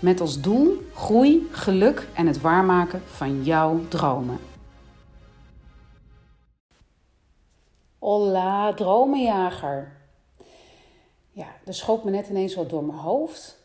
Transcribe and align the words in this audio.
Met 0.00 0.20
als 0.20 0.40
doel 0.40 0.76
groei, 0.94 1.48
geluk 1.50 2.08
en 2.14 2.26
het 2.26 2.40
waarmaken 2.40 3.02
van 3.06 3.42
jouw 3.42 3.80
dromen. 3.88 4.38
Hola, 7.98 8.74
dromenjager. 8.74 9.92
Ja, 11.32 11.46
er 11.64 11.74
schoot 11.74 12.04
me 12.04 12.10
net 12.10 12.28
ineens 12.28 12.54
wat 12.54 12.70
door 12.70 12.84
mijn 12.84 12.98
hoofd. 12.98 13.58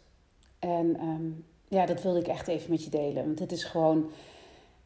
En 0.59 0.97
ehm, 0.99 1.29
ja, 1.67 1.85
dat 1.85 2.01
wilde 2.01 2.19
ik 2.19 2.27
echt 2.27 2.47
even 2.47 2.71
met 2.71 2.83
je 2.83 2.89
delen. 2.89 3.25
Want 3.25 3.37
dit 3.37 3.51
is 3.51 3.63
gewoon 3.63 4.09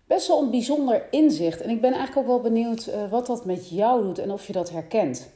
best 0.07 0.27
wel 0.27 0.41
een 0.41 0.51
bijzonder 0.51 1.07
inzicht. 1.11 1.61
En 1.61 1.69
ik 1.69 1.81
ben 1.81 1.93
eigenlijk 1.93 2.17
ook 2.17 2.33
wel 2.33 2.51
benieuwd 2.51 2.87
uh, 2.87 3.11
wat 3.11 3.25
dat 3.25 3.45
met 3.45 3.69
jou 3.69 4.03
doet 4.03 4.19
en 4.19 4.31
of 4.31 4.47
je 4.47 4.53
dat 4.53 4.69
herkent. 4.69 5.29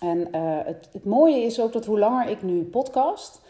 En 0.00 0.18
uh, 0.18 0.58
het, 0.64 0.88
het 0.92 1.04
mooie 1.04 1.42
is 1.42 1.60
ook 1.60 1.72
dat 1.72 1.86
hoe 1.86 1.98
langer 1.98 2.28
ik 2.28 2.42
nu 2.42 2.62
podcast, 2.62 3.40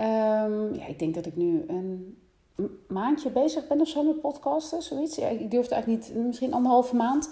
Um, 0.00 0.74
ja, 0.74 0.86
ik 0.86 0.98
denk 0.98 1.14
dat 1.14 1.26
ik 1.26 1.36
nu 1.36 1.64
een 1.66 2.18
maandje 2.88 3.30
bezig 3.30 3.66
ben 3.66 3.80
of 3.80 3.88
zo 3.88 4.02
met 4.02 4.20
podcasten, 4.20 4.82
zoiets. 4.82 5.16
Ja, 5.16 5.26
ik 5.26 5.50
durf 5.50 5.62
het 5.62 5.72
eigenlijk 5.72 6.06
niet, 6.06 6.24
misschien 6.24 6.52
anderhalve 6.52 6.96
maand. 6.96 7.30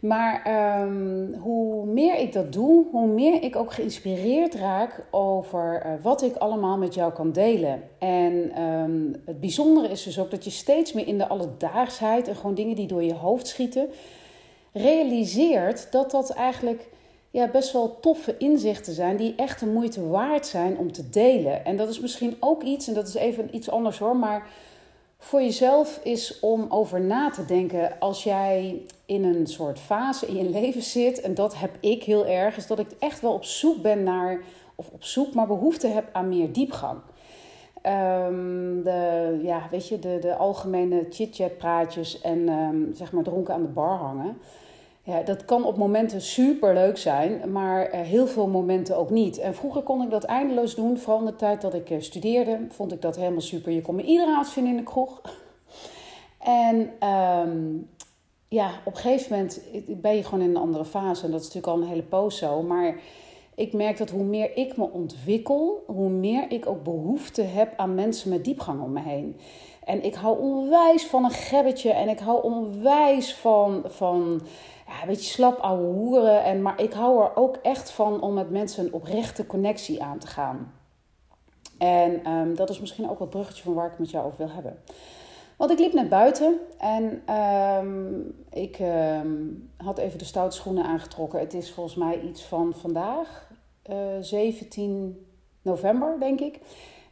Maar 0.00 0.46
um, 0.82 1.34
hoe 1.34 1.86
meer 1.86 2.18
ik 2.18 2.32
dat 2.32 2.52
doe, 2.52 2.84
hoe 2.90 3.06
meer 3.06 3.42
ik 3.42 3.56
ook 3.56 3.72
geïnspireerd 3.72 4.54
raak 4.54 5.04
over 5.10 5.82
uh, 5.86 5.92
wat 6.02 6.22
ik 6.22 6.36
allemaal 6.36 6.78
met 6.78 6.94
jou 6.94 7.12
kan 7.12 7.32
delen. 7.32 7.82
En 7.98 8.62
um, 8.62 9.22
het 9.24 9.40
bijzondere 9.40 9.88
is 9.88 10.02
dus 10.02 10.18
ook 10.18 10.30
dat 10.30 10.44
je 10.44 10.50
steeds 10.50 10.92
meer 10.92 11.06
in 11.06 11.18
de 11.18 11.28
alledaagsheid 11.28 12.28
en 12.28 12.36
gewoon 12.36 12.54
dingen 12.54 12.76
die 12.76 12.86
door 12.86 13.02
je 13.02 13.14
hoofd 13.14 13.46
schieten, 13.46 13.88
realiseert 14.72 15.92
dat 15.92 16.10
dat 16.10 16.30
eigenlijk 16.30 16.88
ja, 17.34 17.48
best 17.48 17.72
wel 17.72 18.00
toffe 18.00 18.36
inzichten 18.36 18.92
zijn 18.92 19.16
die 19.16 19.34
echt 19.36 19.60
de 19.60 19.66
moeite 19.66 20.08
waard 20.08 20.46
zijn 20.46 20.78
om 20.78 20.92
te 20.92 21.10
delen. 21.10 21.64
En 21.64 21.76
dat 21.76 21.88
is 21.88 22.00
misschien 22.00 22.36
ook 22.40 22.62
iets, 22.62 22.88
en 22.88 22.94
dat 22.94 23.08
is 23.08 23.14
even 23.14 23.54
iets 23.56 23.70
anders 23.70 23.98
hoor, 23.98 24.16
maar 24.16 24.46
voor 25.18 25.42
jezelf 25.42 26.00
is 26.02 26.40
om 26.40 26.66
over 26.68 27.00
na 27.00 27.30
te 27.30 27.44
denken 27.44 27.98
als 27.98 28.24
jij 28.24 28.82
in 29.06 29.24
een 29.24 29.46
soort 29.46 29.78
fase 29.78 30.26
in 30.26 30.36
je 30.36 30.50
leven 30.50 30.82
zit, 30.82 31.20
en 31.20 31.34
dat 31.34 31.58
heb 31.58 31.70
ik 31.80 32.02
heel 32.02 32.26
erg, 32.26 32.56
is 32.56 32.66
dat 32.66 32.78
ik 32.78 32.90
echt 32.98 33.20
wel 33.20 33.32
op 33.32 33.44
zoek 33.44 33.82
ben 33.82 34.02
naar, 34.02 34.40
of 34.74 34.88
op 34.92 35.04
zoek, 35.04 35.34
maar 35.34 35.46
behoefte 35.46 35.86
heb 35.86 36.08
aan 36.12 36.28
meer 36.28 36.52
diepgang. 36.52 36.98
Um, 37.86 38.82
de, 38.82 39.40
ja, 39.42 39.68
weet 39.70 39.88
je, 39.88 39.98
de, 39.98 40.18
de 40.20 40.36
algemene 40.36 41.06
chit-chat 41.10 41.56
praatjes 41.56 42.20
en 42.20 42.48
um, 42.48 42.90
zeg 42.94 43.12
maar 43.12 43.24
dronken 43.24 43.54
aan 43.54 43.62
de 43.62 43.68
bar 43.68 43.96
hangen. 43.96 44.38
Ja, 45.06 45.22
dat 45.22 45.44
kan 45.44 45.64
op 45.64 45.76
momenten 45.76 46.20
super 46.20 46.74
leuk 46.74 46.98
zijn, 46.98 47.52
maar 47.52 47.94
uh, 47.94 48.00
heel 48.00 48.26
veel 48.26 48.46
momenten 48.46 48.96
ook 48.96 49.10
niet. 49.10 49.38
En 49.38 49.54
vroeger 49.54 49.82
kon 49.82 50.02
ik 50.02 50.10
dat 50.10 50.24
eindeloos 50.24 50.74
doen, 50.74 50.98
vooral 50.98 51.18
in 51.18 51.26
de 51.26 51.36
tijd 51.36 51.60
dat 51.60 51.74
ik 51.74 51.90
uh, 51.90 52.00
studeerde, 52.00 52.66
vond 52.68 52.92
ik 52.92 53.02
dat 53.02 53.16
helemaal 53.16 53.40
super. 53.40 53.72
Je 53.72 53.82
kon 53.82 53.94
me 53.94 54.02
iedere 54.02 54.44
vinden 54.44 54.72
in 54.72 54.78
de 54.78 54.84
kroeg. 54.84 55.20
En 56.38 57.08
um, 57.08 57.88
ja, 58.48 58.70
op 58.84 58.94
een 58.94 59.00
gegeven 59.00 59.32
moment 59.32 59.60
ben 59.86 60.16
je 60.16 60.24
gewoon 60.24 60.44
in 60.44 60.50
een 60.50 60.62
andere 60.62 60.84
fase 60.84 61.24
en 61.24 61.30
dat 61.30 61.40
is 61.40 61.46
natuurlijk 61.46 61.76
al 61.76 61.82
een 61.82 61.88
hele 61.88 62.02
poos 62.02 62.38
zo. 62.38 62.62
Maar 62.62 62.98
ik 63.54 63.72
merk 63.72 63.96
dat 63.96 64.10
hoe 64.10 64.24
meer 64.24 64.56
ik 64.56 64.76
me 64.76 64.90
ontwikkel, 64.90 65.84
hoe 65.86 66.08
meer 66.08 66.50
ik 66.50 66.66
ook 66.66 66.82
behoefte 66.84 67.42
heb 67.42 67.72
aan 67.76 67.94
mensen 67.94 68.30
met 68.30 68.44
diepgang 68.44 68.82
om 68.82 68.92
me 68.92 69.00
heen. 69.00 69.36
En 69.84 70.04
ik 70.04 70.14
hou 70.14 70.38
onwijs 70.38 71.06
van 71.06 71.24
een 71.24 71.30
gebbetje 71.30 71.90
en 71.90 72.08
ik 72.08 72.18
hou 72.18 72.42
onwijs 72.42 73.34
van, 73.34 73.82
van 73.86 74.40
ja, 74.86 75.00
een 75.00 75.08
beetje 75.08 75.30
slap 75.30 75.58
ouwe 75.58 75.84
hoeren. 75.84 76.44
En, 76.44 76.62
maar 76.62 76.80
ik 76.80 76.92
hou 76.92 77.24
er 77.24 77.36
ook 77.36 77.56
echt 77.56 77.90
van 77.90 78.20
om 78.20 78.34
met 78.34 78.50
mensen 78.50 78.84
een 78.84 78.92
oprechte 78.92 79.46
connectie 79.46 80.02
aan 80.02 80.18
te 80.18 80.26
gaan. 80.26 80.72
En 81.78 82.30
um, 82.30 82.56
dat 82.56 82.70
is 82.70 82.80
misschien 82.80 83.10
ook 83.10 83.18
het 83.18 83.30
bruggetje 83.30 83.62
van 83.62 83.74
waar 83.74 83.92
ik 83.92 83.98
met 83.98 84.10
jou 84.10 84.26
over 84.26 84.38
wil 84.38 84.54
hebben. 84.54 84.78
Want 85.56 85.70
ik 85.70 85.78
liep 85.78 85.92
net 85.92 86.08
buiten 86.08 86.58
en 86.78 87.34
um, 87.34 88.34
ik 88.50 88.78
um, 88.78 89.70
had 89.76 89.98
even 89.98 90.18
de 90.18 90.24
stoute 90.24 90.56
schoenen 90.56 90.84
aangetrokken. 90.84 91.40
Het 91.40 91.54
is 91.54 91.72
volgens 91.72 91.94
mij 91.94 92.20
iets 92.20 92.42
van 92.42 92.74
vandaag, 92.76 93.50
uh, 93.90 93.96
17 94.20 95.26
november, 95.62 96.16
denk 96.18 96.40
ik. 96.40 96.60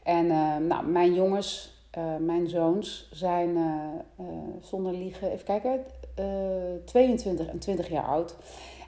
En 0.02 0.26
nou, 0.66 0.86
mijn 0.86 1.14
jongens, 1.14 1.74
uh, 1.98 2.16
mijn 2.16 2.48
zoons, 2.48 3.08
zijn 3.12 3.56
uh, 3.56 4.26
zonder 4.60 4.92
liegen, 4.92 5.30
even 5.30 5.44
kijken, 5.44 5.84
22 6.84 7.46
en 7.46 7.58
20 7.58 7.88
jaar 7.88 8.04
oud. 8.04 8.36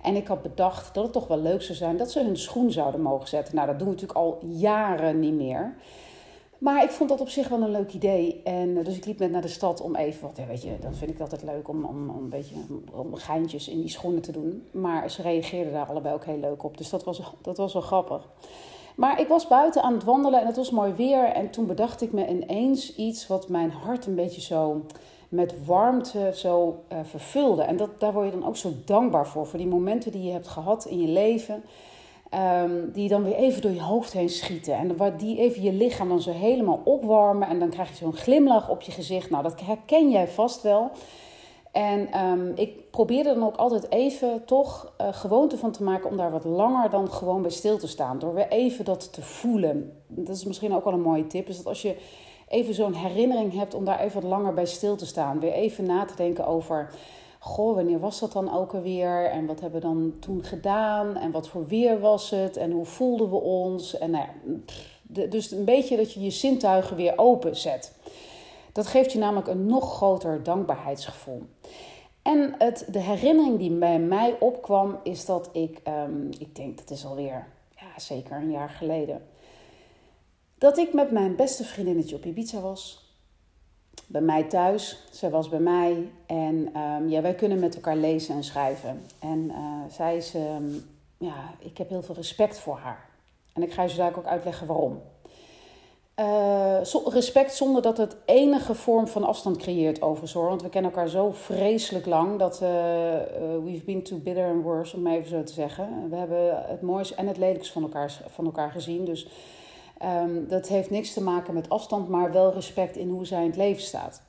En 0.03 0.17
ik 0.17 0.27
had 0.27 0.43
bedacht 0.43 0.95
dat 0.95 1.05
het 1.05 1.13
toch 1.13 1.27
wel 1.27 1.39
leuk 1.39 1.63
zou 1.63 1.79
zijn 1.79 1.97
dat 1.97 2.11
ze 2.11 2.23
hun 2.23 2.37
schoen 2.37 2.73
zouden 2.73 3.01
mogen 3.01 3.29
zetten. 3.29 3.55
Nou, 3.55 3.67
dat 3.67 3.79
doen 3.79 3.89
we 3.89 3.93
natuurlijk 3.93 4.19
al 4.19 4.39
jaren 4.47 5.21
niet 5.21 5.35
meer. 5.35 5.75
Maar 6.59 6.83
ik 6.83 6.91
vond 6.91 7.09
dat 7.09 7.21
op 7.21 7.29
zich 7.29 7.49
wel 7.49 7.63
een 7.63 7.71
leuk 7.71 7.93
idee. 7.93 8.41
En 8.45 8.85
dus 8.85 8.97
ik 8.97 9.05
liep 9.05 9.19
net 9.19 9.31
naar 9.31 9.43
de 9.43 9.49
stad 9.49 9.81
om 9.81 9.97
even, 9.97 10.31
ja, 10.35 10.47
weet 10.47 10.63
je, 10.63 10.79
dan 10.81 10.95
vind 10.95 11.11
ik 11.11 11.19
dat 11.19 11.33
altijd 11.33 11.51
leuk 11.51 11.69
om, 11.69 11.85
om, 11.85 12.11
om 12.11 12.23
een 12.23 12.29
beetje 12.29 12.55
om 12.93 13.15
geintjes 13.15 13.69
in 13.69 13.81
die 13.81 13.91
schoenen 13.91 14.23
te 14.23 14.33
doen. 14.33 14.67
Maar 14.71 15.11
ze 15.11 15.23
reageerden 15.23 15.73
daar 15.73 15.87
allebei 15.87 16.15
ook 16.15 16.25
heel 16.25 16.39
leuk 16.39 16.63
op. 16.63 16.77
Dus 16.77 16.91
dat 16.91 17.05
was, 17.05 17.21
dat 17.43 17.57
was 17.57 17.73
wel 17.73 17.83
grappig. 17.83 18.29
Maar 18.97 19.21
ik 19.21 19.29
was 19.29 19.49
buiten 19.49 19.83
aan 19.83 19.93
het 19.93 20.05
wandelen 20.05 20.41
en 20.41 20.47
het 20.47 20.57
was 20.57 20.71
mooi 20.71 20.93
weer. 20.93 21.25
En 21.25 21.51
toen 21.51 21.67
bedacht 21.67 22.03
ik 22.03 22.13
me 22.13 22.29
ineens 22.29 22.95
iets 22.95 23.27
wat 23.27 23.49
mijn 23.49 23.71
hart 23.71 24.07
een 24.07 24.15
beetje 24.15 24.41
zo 24.41 24.87
met 25.35 25.65
warmte 25.65 26.31
zo 26.35 26.83
uh, 26.93 26.99
vervulde. 27.03 27.63
En 27.63 27.77
dat, 27.77 28.01
daar 28.01 28.13
word 28.13 28.27
je 28.27 28.39
dan 28.39 28.49
ook 28.49 28.57
zo 28.57 28.73
dankbaar 28.85 29.27
voor. 29.27 29.47
Voor 29.47 29.59
die 29.59 29.69
momenten 29.69 30.13
die 30.13 30.23
je 30.23 30.33
hebt 30.33 30.49
gehad 30.49 30.85
in 30.85 31.01
je 31.01 31.09
leven. 31.09 31.65
Um, 32.63 32.91
die 32.93 33.09
dan 33.09 33.25
weer 33.25 33.35
even 33.35 33.63
door 33.63 33.71
je 33.71 33.83
hoofd 33.83 34.13
heen 34.13 34.29
schieten. 34.29 34.75
En 34.75 34.97
waar 34.97 35.17
die 35.17 35.39
even 35.39 35.63
je 35.63 35.73
lichaam 35.73 36.09
dan 36.09 36.21
zo 36.21 36.31
helemaal 36.31 36.81
opwarmen. 36.85 37.49
En 37.49 37.59
dan 37.59 37.71
krijg 37.71 37.89
je 37.89 37.95
zo'n 37.95 38.17
glimlach 38.17 38.69
op 38.69 38.81
je 38.81 38.93
gezicht. 38.93 39.31
Nou, 39.31 39.43
dat 39.43 39.61
herken 39.61 40.11
jij 40.11 40.29
vast 40.29 40.63
wel. 40.63 40.91
En 41.73 42.27
um, 42.27 42.53
ik 42.55 42.91
probeerde 42.91 43.35
dan 43.35 43.45
ook 43.45 43.57
altijd 43.57 43.91
even 43.91 44.45
toch 44.45 44.93
uh, 45.01 45.09
gewoonte 45.11 45.59
van 45.59 45.71
te 45.71 45.83
maken 45.83 46.11
om 46.11 46.17
daar 46.17 46.31
wat 46.31 46.45
langer 46.45 46.91
dan 46.91 47.11
gewoon 47.11 47.43
bij 47.43 47.51
stil 47.51 47.79
te 47.79 47.89
staan. 47.89 48.19
Door 48.19 48.35
weer 48.35 48.49
even 48.49 48.85
dat 48.85 49.13
te 49.13 49.23
voelen. 49.23 49.93
Dat 50.07 50.37
is 50.37 50.45
misschien 50.45 50.75
ook 50.75 50.85
wel 50.85 50.93
een 50.93 51.01
mooie 51.01 51.27
tip. 51.27 51.49
Is 51.49 51.57
dat 51.57 51.67
als 51.67 51.83
je 51.83 51.97
even 52.49 52.75
zo'n 52.75 52.95
herinnering 52.95 53.53
hebt 53.53 53.75
om 53.75 53.85
daar 53.85 54.01
even 54.01 54.21
wat 54.21 54.31
langer 54.31 54.55
bij 54.55 54.67
stil 54.67 54.97
te 54.97 55.07
staan. 55.07 55.41
Weer 55.41 55.53
even 55.53 55.87
na 55.87 56.05
te 56.05 56.17
denken 56.17 56.47
over, 56.47 56.91
goh, 57.39 57.75
wanneer 57.75 58.01
was 58.01 58.21
dat 58.21 58.33
dan 58.33 58.55
ook 58.55 58.75
alweer? 58.75 59.25
En 59.25 59.47
wat 59.47 59.61
hebben 59.61 59.81
we 59.81 59.87
dan 59.87 60.15
toen 60.21 60.45
gedaan? 60.45 61.17
En 61.17 61.31
wat 61.31 61.49
voor 61.49 61.67
weer 61.67 62.01
was 62.01 62.31
het? 62.31 62.57
En 62.57 62.71
hoe 62.71 62.85
voelden 62.85 63.31
we 63.31 63.37
ons? 63.37 63.99
En 63.99 64.11
nou 64.11 64.25
ja, 64.25 65.27
dus 65.27 65.51
een 65.51 65.65
beetje 65.65 65.97
dat 65.97 66.13
je 66.13 66.21
je 66.21 66.31
zintuigen 66.31 66.97
weer 66.97 67.13
openzet. 67.17 67.93
Dat 68.73 68.87
geeft 68.87 69.13
je 69.13 69.19
namelijk 69.19 69.49
een 69.49 69.67
nog 69.67 69.95
groter 69.95 70.43
dankbaarheidsgevoel. 70.43 71.43
En 72.23 72.55
het, 72.59 72.87
de 72.91 72.99
herinnering 72.99 73.59
die 73.59 73.71
bij 73.71 73.99
mij 73.99 74.37
opkwam 74.41 74.99
is 75.03 75.25
dat 75.25 75.49
ik, 75.53 75.81
um, 75.89 76.29
ik 76.39 76.57
denk 76.57 76.79
dat 76.79 76.91
is 76.91 77.07
alweer 77.07 77.47
ja, 77.77 77.87
zeker 77.97 78.37
een 78.37 78.51
jaar 78.51 78.71
geleden 78.71 79.23
dat 80.59 80.79
ik 80.79 80.93
met 80.93 81.11
mijn 81.11 81.37
beste 81.37 81.65
vriendinnetje 81.65 82.17
op 82.17 82.25
Ibiza 82.25 82.61
was. 82.61 83.03
Bij 84.07 84.21
mij 84.21 84.45
thuis. 84.45 84.99
Zij 85.11 85.31
was 85.31 85.49
bij 85.49 85.61
mij. 85.61 86.11
En 86.27 86.79
um, 86.81 87.09
ja, 87.09 87.21
wij 87.23 87.35
kunnen 87.35 87.59
met 87.59 87.75
elkaar 87.75 87.97
lezen 87.97 88.35
en 88.35 88.45
schrijven. 88.45 89.03
En 89.19 89.39
uh, 89.39 89.57
zij 89.89 90.17
is, 90.17 90.35
um, 90.35 90.85
ja, 91.19 91.55
ik 91.59 91.79
heb 91.79 91.89
heel 91.89 92.03
veel 92.03 92.15
respect 92.15 92.59
voor 92.59 92.77
haar. 92.77 93.09
En 93.53 93.63
ik 93.63 93.73
ga 93.73 93.83
je 93.83 93.89
zo 93.89 93.97
dadelijk 93.97 94.27
ook 94.27 94.33
uitleggen 94.33 94.67
waarom. 94.67 95.01
Uh, 96.21 96.81
respect 97.05 97.55
zonder 97.55 97.83
dat 97.83 97.97
het 97.97 98.17
enige 98.25 98.75
vorm 98.75 99.07
van 99.07 99.25
afstand 99.25 99.57
creëert 99.57 100.03
overigens 100.03 100.33
hoor. 100.33 100.49
Want 100.49 100.63
we 100.63 100.69
kennen 100.69 100.91
elkaar 100.91 101.09
zo 101.09 101.31
vreselijk 101.31 102.07
lang 102.07 102.39
dat 102.39 102.63
uh, 102.63 102.69
we've 103.65 103.85
been 103.85 104.03
too 104.03 104.19
bitter 104.19 104.51
and 104.51 104.63
worse, 104.63 104.97
om 104.97 105.03
maar 105.03 105.13
even 105.13 105.29
zo 105.29 105.43
te 105.43 105.53
zeggen. 105.53 106.09
We 106.11 106.17
hebben 106.17 106.65
het 106.67 106.83
mooiste 106.83 107.15
en 107.15 107.27
het 107.27 107.37
lelijkste 107.37 107.73
van 107.73 107.83
elkaar, 107.83 108.21
van 108.29 108.45
elkaar 108.45 108.71
gezien. 108.71 109.05
Dus 109.05 109.29
Um, 110.05 110.49
dat 110.49 110.69
heeft 110.69 110.91
niks 110.91 111.13
te 111.13 111.23
maken 111.23 111.55
met 111.55 111.69
afstand, 111.69 112.09
maar 112.09 112.33
wel 112.33 112.53
respect 112.53 112.97
in 112.97 113.09
hoe 113.09 113.27
zij 113.27 113.41
in 113.41 113.47
het 113.47 113.57
leven 113.57 113.83
staat. 113.83 114.23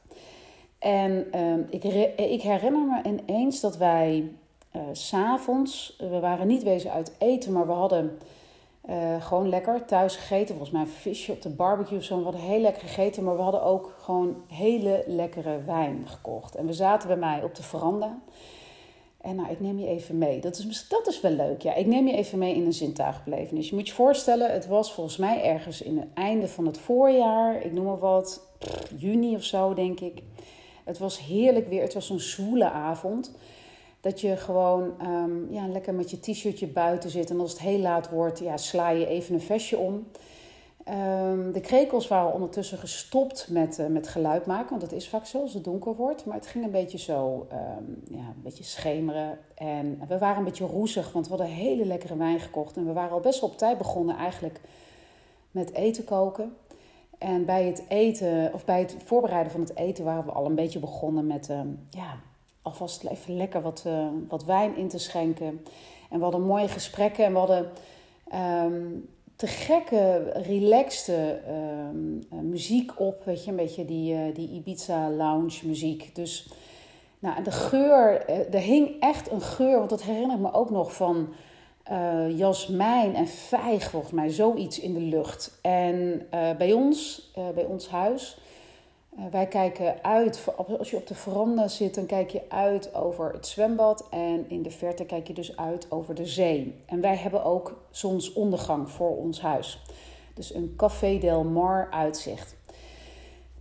En 0.80 1.40
um, 1.40 1.68
ik, 1.70 1.84
ik, 2.16 2.42
herinner 2.42 2.82
me 2.82 3.02
ineens 3.04 3.60
dat 3.60 3.78
wij 3.78 4.32
uh, 4.76 4.82
s'avonds, 4.92 5.96
we 6.00 6.20
waren 6.20 6.48
niet 6.48 6.64
wezen 6.64 6.92
uit 6.92 7.16
eten, 7.18 7.52
maar 7.52 7.68
we 7.68 7.74
hadden 7.74 8.18
Uh, 8.90 9.22
gewoon 9.22 9.50
lekker 9.50 9.86
thuis 9.86 10.16
gegeten. 10.16 10.48
Volgens 10.48 10.72
mij 10.72 10.82
een 10.82 10.88
visje 10.88 11.32
op 11.32 11.42
de 11.42 11.50
barbecue 11.50 11.98
of 11.98 12.04
zo. 12.04 12.18
We 12.18 12.24
hadden 12.24 12.42
heel 12.42 12.60
lekker 12.60 12.82
gegeten, 12.82 13.24
maar 13.24 13.36
we 13.36 13.42
hadden 13.42 13.64
ook 13.64 13.96
gewoon 14.00 14.36
hele 14.48 15.04
lekkere 15.08 15.64
wijn 15.66 16.04
gekocht. 16.06 16.56
En 16.56 16.66
we 16.66 16.74
zaten 16.74 17.08
bij 17.08 17.18
mij 17.18 17.44
op 17.44 17.56
de 17.56 17.64
veranda. 17.64 18.18
En 19.26 19.36
nou, 19.36 19.50
ik 19.50 19.60
neem 19.60 19.80
je 19.80 19.88
even 19.88 20.18
mee. 20.18 20.40
Dat 20.40 20.58
is, 20.58 20.88
dat 20.88 21.08
is 21.08 21.22
wel 21.22 21.32
leuk. 21.32 21.62
Ja, 21.62 21.74
ik 21.74 21.86
neem 21.86 22.08
je 22.08 22.14
even 22.14 22.38
mee 22.38 22.56
in 22.56 22.66
een 22.66 22.74
zintuigbelevenis. 22.74 23.70
Je 23.70 23.76
moet 23.76 23.88
je 23.88 23.94
voorstellen, 23.94 24.54
het 24.54 24.68
was 24.68 24.94
volgens 24.94 25.18
mij 25.18 25.44
ergens 25.44 25.82
in 25.82 25.98
het 25.98 26.08
einde 26.14 26.48
van 26.48 26.66
het 26.66 26.78
voorjaar. 26.78 27.62
Ik 27.62 27.72
noem 27.72 27.86
maar 27.86 28.00
wat, 28.00 28.42
juni 28.98 29.36
of 29.36 29.44
zo, 29.44 29.74
denk 29.74 30.00
ik. 30.00 30.22
Het 30.84 30.98
was 30.98 31.20
heerlijk 31.20 31.68
weer. 31.70 31.82
Het 31.82 31.94
was 31.94 32.10
een 32.10 32.20
zwoele 32.20 32.70
avond. 32.70 33.32
Dat 34.02 34.22
je 34.22 34.38
gewoon 34.38 34.94
um, 35.02 35.48
ja, 35.52 35.68
lekker 35.68 35.94
met 35.94 36.12
je 36.12 36.20
t-shirtje 36.20 36.68
buiten 36.68 37.10
zit. 37.10 37.30
En 37.30 37.40
als 37.40 37.52
het 37.52 37.62
heel 37.62 37.80
laat 37.80 38.10
wordt, 38.10 38.40
ja, 38.40 38.58
sla 38.58 38.90
je 38.90 39.08
even 39.08 39.34
een 39.34 39.42
vestje 39.42 39.78
om. 39.78 40.08
Um, 40.90 41.52
de 41.52 41.62
krekels 41.62 42.08
waren 42.08 42.34
ondertussen 42.34 42.78
gestopt 42.78 43.48
met, 43.50 43.80
uh, 43.80 43.88
met 43.88 44.08
geluid 44.08 44.46
maken. 44.46 44.70
Want 44.70 44.82
dat 44.82 44.92
is 44.92 45.10
vaak 45.10 45.26
zo 45.26 45.42
als 45.42 45.54
het 45.54 45.64
donker 45.64 45.96
wordt. 45.96 46.26
Maar 46.26 46.36
het 46.36 46.48
ging 46.48 46.66
een 46.66 46.72
beetje 46.72 46.98
zo, 46.98 47.48
um, 47.52 48.04
ja, 48.10 48.18
een 48.18 48.42
beetje 48.44 48.64
schemeren. 48.64 49.38
En 49.56 50.02
we 50.08 50.18
waren 50.18 50.38
een 50.38 50.44
beetje 50.44 50.66
roezig, 50.66 51.12
want 51.12 51.28
we 51.28 51.36
hadden 51.36 51.56
hele 51.56 51.86
lekkere 51.86 52.18
wijn 52.18 52.40
gekocht. 52.40 52.78
En 52.78 52.86
we 52.86 52.94
waren 52.94 53.12
al 53.12 53.20
best 53.20 53.42
wel 53.42 53.50
op 53.50 53.58
tijd 53.58 53.78
begonnen 53.78 54.18
eigenlijk 54.18 54.60
met 55.52 55.74
eten 55.74 56.04
koken. 56.04 56.56
En 57.18 57.46
bij 57.46 57.66
het 57.66 57.84
eten, 57.88 58.54
of 58.54 58.66
bij 58.66 58.80
het 58.80 58.96
voorbereiden 59.06 59.52
van 59.52 59.62
het 59.62 59.76
eten, 59.76 60.06
waren 60.06 60.26
we 60.26 60.32
al 60.32 60.46
een 60.46 60.56
beetje 60.56 60.80
begonnen 60.80 61.28
met 61.28 61.50
um, 61.50 61.88
ja, 61.90 62.20
alvast 62.62 63.04
even 63.04 63.38
lekker 63.38 63.62
wat, 63.62 63.84
uh, 63.88 64.08
wat 64.28 64.44
wijn 64.44 64.78
in 64.78 64.88
te 64.88 65.00
schenken. 65.00 65.66
En 66.10 66.18
we 66.18 66.24
hadden 66.24 66.42
mooie 66.42 66.68
gesprekken 66.68 67.26
en 67.26 67.32
we 67.32 67.38
hadden 67.38 67.72
te 69.36 69.48
gekke, 69.48 70.32
relaxte 70.34 71.42
um, 71.92 72.50
muziek 72.50 73.00
op. 73.00 73.26
Weet 73.26 73.44
je, 73.44 73.50
een 73.50 73.56
beetje 73.56 73.86
die, 73.86 74.14
uh, 74.14 74.36
die 74.36 74.50
Ibiza 74.50 75.10
lounge 75.10 75.60
muziek. 75.64 76.16
Dus 76.16 76.50
nou, 77.20 77.44
de 77.44 77.52
geur, 77.52 78.30
er 78.30 78.60
hing 78.60 79.00
echt 79.00 79.32
een 79.32 79.42
geur, 79.42 79.78
want 79.78 79.90
dat 79.90 80.04
herinner 80.04 80.36
ik 80.36 80.42
me 80.42 80.54
ook 80.54 80.70
nog 80.70 80.94
van 80.94 81.34
jasmijn 82.36 83.16
en 83.16 83.28
vijg, 83.28 83.90
volgens 83.90 84.14
mij, 84.14 84.30
zoiets 84.30 84.80
in 84.80 84.94
de 84.94 85.00
lucht. 85.00 85.60
En 85.62 86.28
bij 86.58 86.74
ons, 86.74 87.32
bij 87.54 87.66
ons 87.66 87.90
huis, 87.90 88.38
wij 89.32 89.48
kijken 89.48 90.04
uit, 90.04 90.48
als 90.78 90.90
je 90.90 90.98
op 90.98 91.08
de 91.08 91.16
veranda 91.16 91.68
zit, 91.68 91.96
dan 91.96 92.06
kijk 92.06 92.30
je 92.30 92.42
uit 92.48 92.96
over 92.96 93.32
het 93.34 93.48
zwembad. 93.48 94.08
En 94.10 94.50
in 94.50 94.62
de 94.62 94.72
verte 94.72 95.06
kijk 95.06 95.28
je 95.28 95.34
dus 95.34 95.58
uit 95.58 95.92
over 95.92 96.16
de 96.16 96.26
zee. 96.26 96.84
En 96.86 97.02
wij 97.02 97.16
hebben 97.16 97.44
ook 97.44 97.86
zonsondergang 97.90 98.90
voor 98.90 99.18
ons 99.18 99.42
huis. 99.42 99.82
Dus 100.34 100.54
een 100.54 100.74
Café 100.78 101.18
Del 101.18 101.44
Mar 101.44 101.88
uitzicht. 101.92 102.56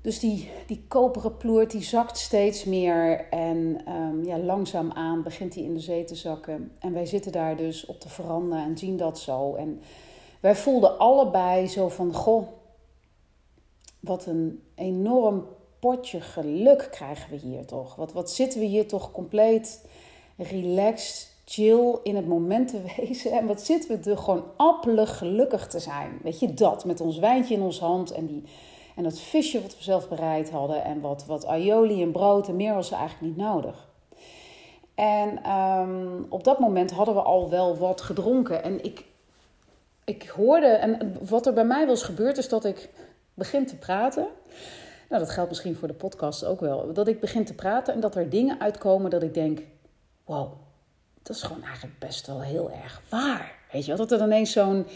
Dus 0.01 0.19
die, 0.19 0.51
die 0.67 0.85
koperen 0.89 1.37
ploert 1.37 1.71
die 1.71 1.83
zakt 1.83 2.19
steeds 2.19 2.65
meer 2.65 3.29
en 3.31 3.81
um, 3.89 4.25
ja, 4.25 4.39
langzaamaan 4.39 5.23
begint 5.23 5.53
die 5.53 5.65
in 5.65 5.75
de 5.75 5.81
zee 5.81 6.05
te 6.05 6.15
zakken. 6.15 6.73
En 6.79 6.93
wij 6.93 7.07
zitten 7.07 7.33
daar 7.33 7.57
dus 7.57 7.87
op 7.87 8.01
de 8.01 8.09
veranda 8.09 8.65
en 8.65 8.79
zien 8.79 8.97
dat 8.97 9.19
zo. 9.19 9.55
En 9.55 9.81
wij 10.41 10.57
voelden 10.57 10.99
allebei 10.99 11.67
zo 11.67 11.89
van, 11.89 12.15
goh, 12.15 12.49
wat 14.05 14.27
een 14.27 14.63
enorm 14.75 15.47
potje 15.79 16.21
geluk 16.21 16.89
krijgen 16.91 17.31
we 17.31 17.37
hier 17.37 17.67
toch. 17.67 17.95
Wat, 17.95 18.13
wat 18.13 18.31
zitten 18.31 18.61
we 18.61 18.67
hier 18.67 18.89
toch 18.89 19.11
compleet 19.11 19.87
relaxed, 20.37 21.33
chill 21.45 21.99
in 22.03 22.17
het 22.17 22.27
moment 22.27 22.69
te 22.69 22.81
wezen. 22.97 23.33
En 23.33 23.47
wat 23.47 23.63
zitten 23.63 24.03
we 24.03 24.11
er 24.11 24.19
gewoon 24.19 24.45
appelig 24.57 25.19
gelukkig 25.19 25.67
te 25.67 25.79
zijn. 25.79 26.19
Weet 26.23 26.41
je 26.41 26.55
dat, 26.55 26.85
met 26.85 27.01
ons 27.01 27.19
wijntje 27.19 27.55
in 27.55 27.63
ons 27.63 27.79
hand 27.79 28.11
en 28.11 28.27
die 28.27 28.43
en 28.95 29.03
dat 29.03 29.19
visje 29.19 29.63
wat 29.63 29.77
we 29.77 29.83
zelf 29.83 30.09
bereid 30.09 30.51
hadden 30.51 30.85
en 30.85 31.01
wat, 31.01 31.25
wat 31.27 31.47
aioli 31.47 32.03
en 32.03 32.13
brood 32.13 32.49
en 32.49 32.57
meer 32.57 32.75
was 32.75 32.91
er 32.91 32.99
eigenlijk 32.99 33.37
niet 33.37 33.47
nodig. 33.47 33.89
En 34.95 35.51
um, 35.51 36.27
op 36.29 36.45
dat 36.45 36.59
moment 36.59 36.91
hadden 36.91 37.15
we 37.15 37.23
al 37.23 37.51
wel 37.51 37.77
wat 37.77 38.01
gedronken. 38.01 38.63
En 38.63 38.85
ik, 38.85 39.05
ik 40.05 40.23
hoorde, 40.23 40.67
en 40.67 41.17
wat 41.29 41.47
er 41.47 41.53
bij 41.53 41.65
mij 41.65 41.87
was 41.87 42.03
gebeurd, 42.03 42.39
is 42.39 42.49
dat 42.49 42.65
ik 42.65 42.91
begin 43.35 43.67
te 43.67 43.77
praten. 43.77 44.27
Nou, 45.09 45.23
dat 45.23 45.31
geldt 45.31 45.49
misschien 45.49 45.77
voor 45.77 45.89
de 45.89 45.95
podcast 45.95 46.45
ook 46.45 46.61
wel. 46.61 46.93
Dat 46.93 47.09
ik 47.09 47.21
begin 47.21 47.45
te 47.45 47.55
praten 47.55 47.95
en 47.95 48.01
dat 48.01 48.15
er 48.15 48.31
dingen 48.31 48.61
uitkomen 48.61 49.11
dat 49.11 49.23
ik 49.23 49.35
denk: 49.35 49.61
wow, 50.25 50.53
dat 51.23 51.37
is 51.37 51.43
gewoon 51.43 51.63
eigenlijk 51.63 51.99
best 51.99 52.27
wel 52.27 52.43
heel 52.43 52.71
erg 52.71 53.03
waar. 53.09 53.53
Weet 53.73 53.85
je 53.85 53.97
wel, 53.97 54.07
dat 54.07 54.21
er 54.21 54.27
ineens 54.27 54.53
zo'n 54.53 54.87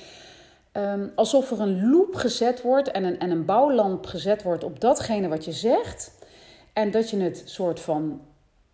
Um, 0.72 1.12
alsof 1.14 1.50
er 1.50 1.60
een 1.60 1.90
loop 1.90 2.14
gezet 2.14 2.62
wordt 2.62 2.90
en 2.90 3.04
een, 3.04 3.18
en 3.18 3.30
een 3.30 3.44
bouwlamp 3.44 4.06
gezet 4.06 4.42
wordt 4.42 4.64
op 4.64 4.80
datgene 4.80 5.28
wat 5.28 5.44
je 5.44 5.52
zegt. 5.52 6.12
En 6.72 6.90
dat 6.90 7.10
je 7.10 7.20
het 7.20 7.42
soort 7.44 7.80
van. 7.80 8.20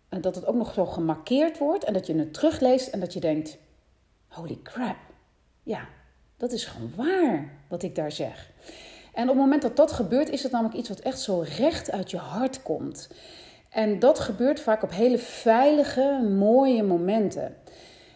Dat 0.09 0.35
het 0.35 0.45
ook 0.45 0.55
nog 0.55 0.73
zo 0.73 0.85
gemarkeerd 0.85 1.57
wordt. 1.57 1.83
En 1.83 1.93
dat 1.93 2.07
je 2.07 2.15
het 2.15 2.33
terugleest 2.33 2.87
en 2.87 2.99
dat 2.99 3.13
je 3.13 3.19
denkt: 3.19 3.57
holy 4.27 4.59
crap. 4.63 4.95
Ja, 5.63 5.87
dat 6.37 6.51
is 6.51 6.65
gewoon 6.65 6.91
waar 6.95 7.53
wat 7.67 7.83
ik 7.83 7.95
daar 7.95 8.11
zeg. 8.11 8.51
En 9.15 9.23
op 9.23 9.29
het 9.29 9.37
moment 9.37 9.61
dat 9.61 9.75
dat 9.75 9.91
gebeurt, 9.91 10.29
is 10.29 10.43
het 10.43 10.51
namelijk 10.51 10.77
iets 10.77 10.89
wat 10.89 10.99
echt 10.99 11.19
zo 11.19 11.43
recht 11.57 11.91
uit 11.91 12.11
je 12.11 12.17
hart 12.17 12.63
komt. 12.63 13.09
En 13.69 13.99
dat 13.99 14.19
gebeurt 14.19 14.59
vaak 14.59 14.83
op 14.83 14.91
hele 14.91 15.17
veilige, 15.17 16.27
mooie 16.37 16.83
momenten. 16.83 17.55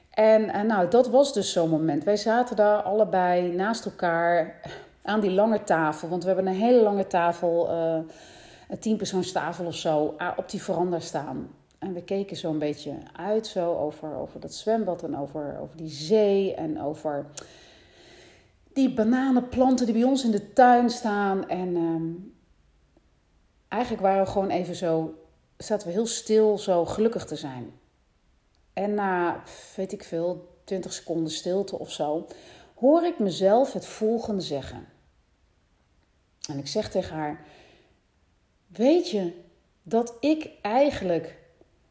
En, 0.09 0.49
en 0.49 0.67
nou, 0.67 0.89
dat 0.89 1.09
was 1.09 1.33
dus 1.33 1.51
zo'n 1.51 1.69
moment. 1.69 2.03
Wij 2.03 2.17
zaten 2.17 2.55
daar 2.55 2.81
allebei 2.81 3.51
naast 3.51 3.85
elkaar 3.85 4.61
aan 5.01 5.19
die 5.19 5.31
lange 5.31 5.63
tafel. 5.63 6.09
Want 6.09 6.21
we 6.23 6.27
hebben 6.27 6.47
een 6.47 6.59
hele 6.59 6.81
lange 6.81 7.07
tafel, 7.07 7.69
uh, 7.71 7.99
een 8.69 8.79
tienpersoonstafel 8.79 9.65
of 9.65 9.75
zo, 9.75 10.15
op 10.35 10.49
die 10.49 10.63
veranda 10.63 10.99
staan. 10.99 11.49
En 11.79 11.93
we 11.93 12.03
keken 12.03 12.37
zo 12.37 12.49
een 12.49 12.59
beetje 12.59 12.91
uit 13.15 13.47
zo 13.47 13.75
over, 13.75 14.15
over 14.15 14.39
dat 14.39 14.53
zwembad 14.53 15.03
en 15.03 15.17
over, 15.17 15.57
over 15.61 15.77
die 15.77 15.89
zee 15.89 16.55
en 16.55 16.81
over 16.81 17.25
die 18.79 18.93
bananenplanten 18.93 19.85
die 19.85 19.95
bij 19.95 20.03
ons 20.03 20.23
in 20.23 20.31
de 20.31 20.53
tuin 20.53 20.89
staan. 20.89 21.49
En 21.49 21.75
um, 21.75 22.35
eigenlijk 23.67 24.03
waren 24.03 24.23
we 24.23 24.31
gewoon 24.31 24.49
even 24.49 24.75
zo, 24.75 25.13
zaten 25.57 25.87
we 25.87 25.93
heel 25.93 26.07
stil 26.07 26.57
zo 26.57 26.85
gelukkig 26.85 27.25
te 27.25 27.35
zijn. 27.35 27.71
En 28.73 28.93
na, 28.93 29.43
weet 29.75 29.91
ik 29.91 30.03
veel, 30.03 30.57
20 30.63 30.93
seconden 30.93 31.31
stilte 31.31 31.79
of 31.79 31.91
zo, 31.91 32.27
hoor 32.75 33.03
ik 33.03 33.19
mezelf 33.19 33.73
het 33.73 33.85
volgende 33.85 34.41
zeggen. 34.41 34.87
En 36.49 36.57
ik 36.57 36.67
zeg 36.67 36.89
tegen 36.89 37.15
haar: 37.15 37.45
Weet 38.67 39.09
je 39.09 39.33
dat 39.83 40.13
ik 40.19 40.49
eigenlijk 40.61 41.37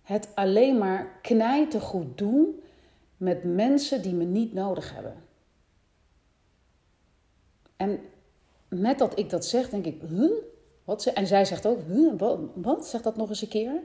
het 0.02 0.28
alleen 0.34 0.78
maar 0.78 1.18
knijtergoed 1.22 2.18
doe 2.18 2.48
met 3.16 3.44
mensen 3.44 4.02
die 4.02 4.14
me 4.14 4.24
niet 4.24 4.52
nodig 4.52 4.94
hebben? 4.94 5.27
En 7.78 8.00
met 8.68 8.98
dat 8.98 9.18
ik 9.18 9.30
dat 9.30 9.44
zeg, 9.44 9.68
denk 9.68 9.84
ik: 9.84 10.00
huh? 10.08 10.30
Wat 10.84 11.02
ze? 11.02 11.12
En 11.12 11.26
zij 11.26 11.44
zegt 11.44 11.66
ook: 11.66 11.78
huh? 11.86 12.12
wat? 12.18 12.38
wat? 12.54 12.86
Zeg 12.86 13.02
dat 13.02 13.16
nog 13.16 13.28
eens 13.28 13.42
een 13.42 13.48
keer. 13.48 13.82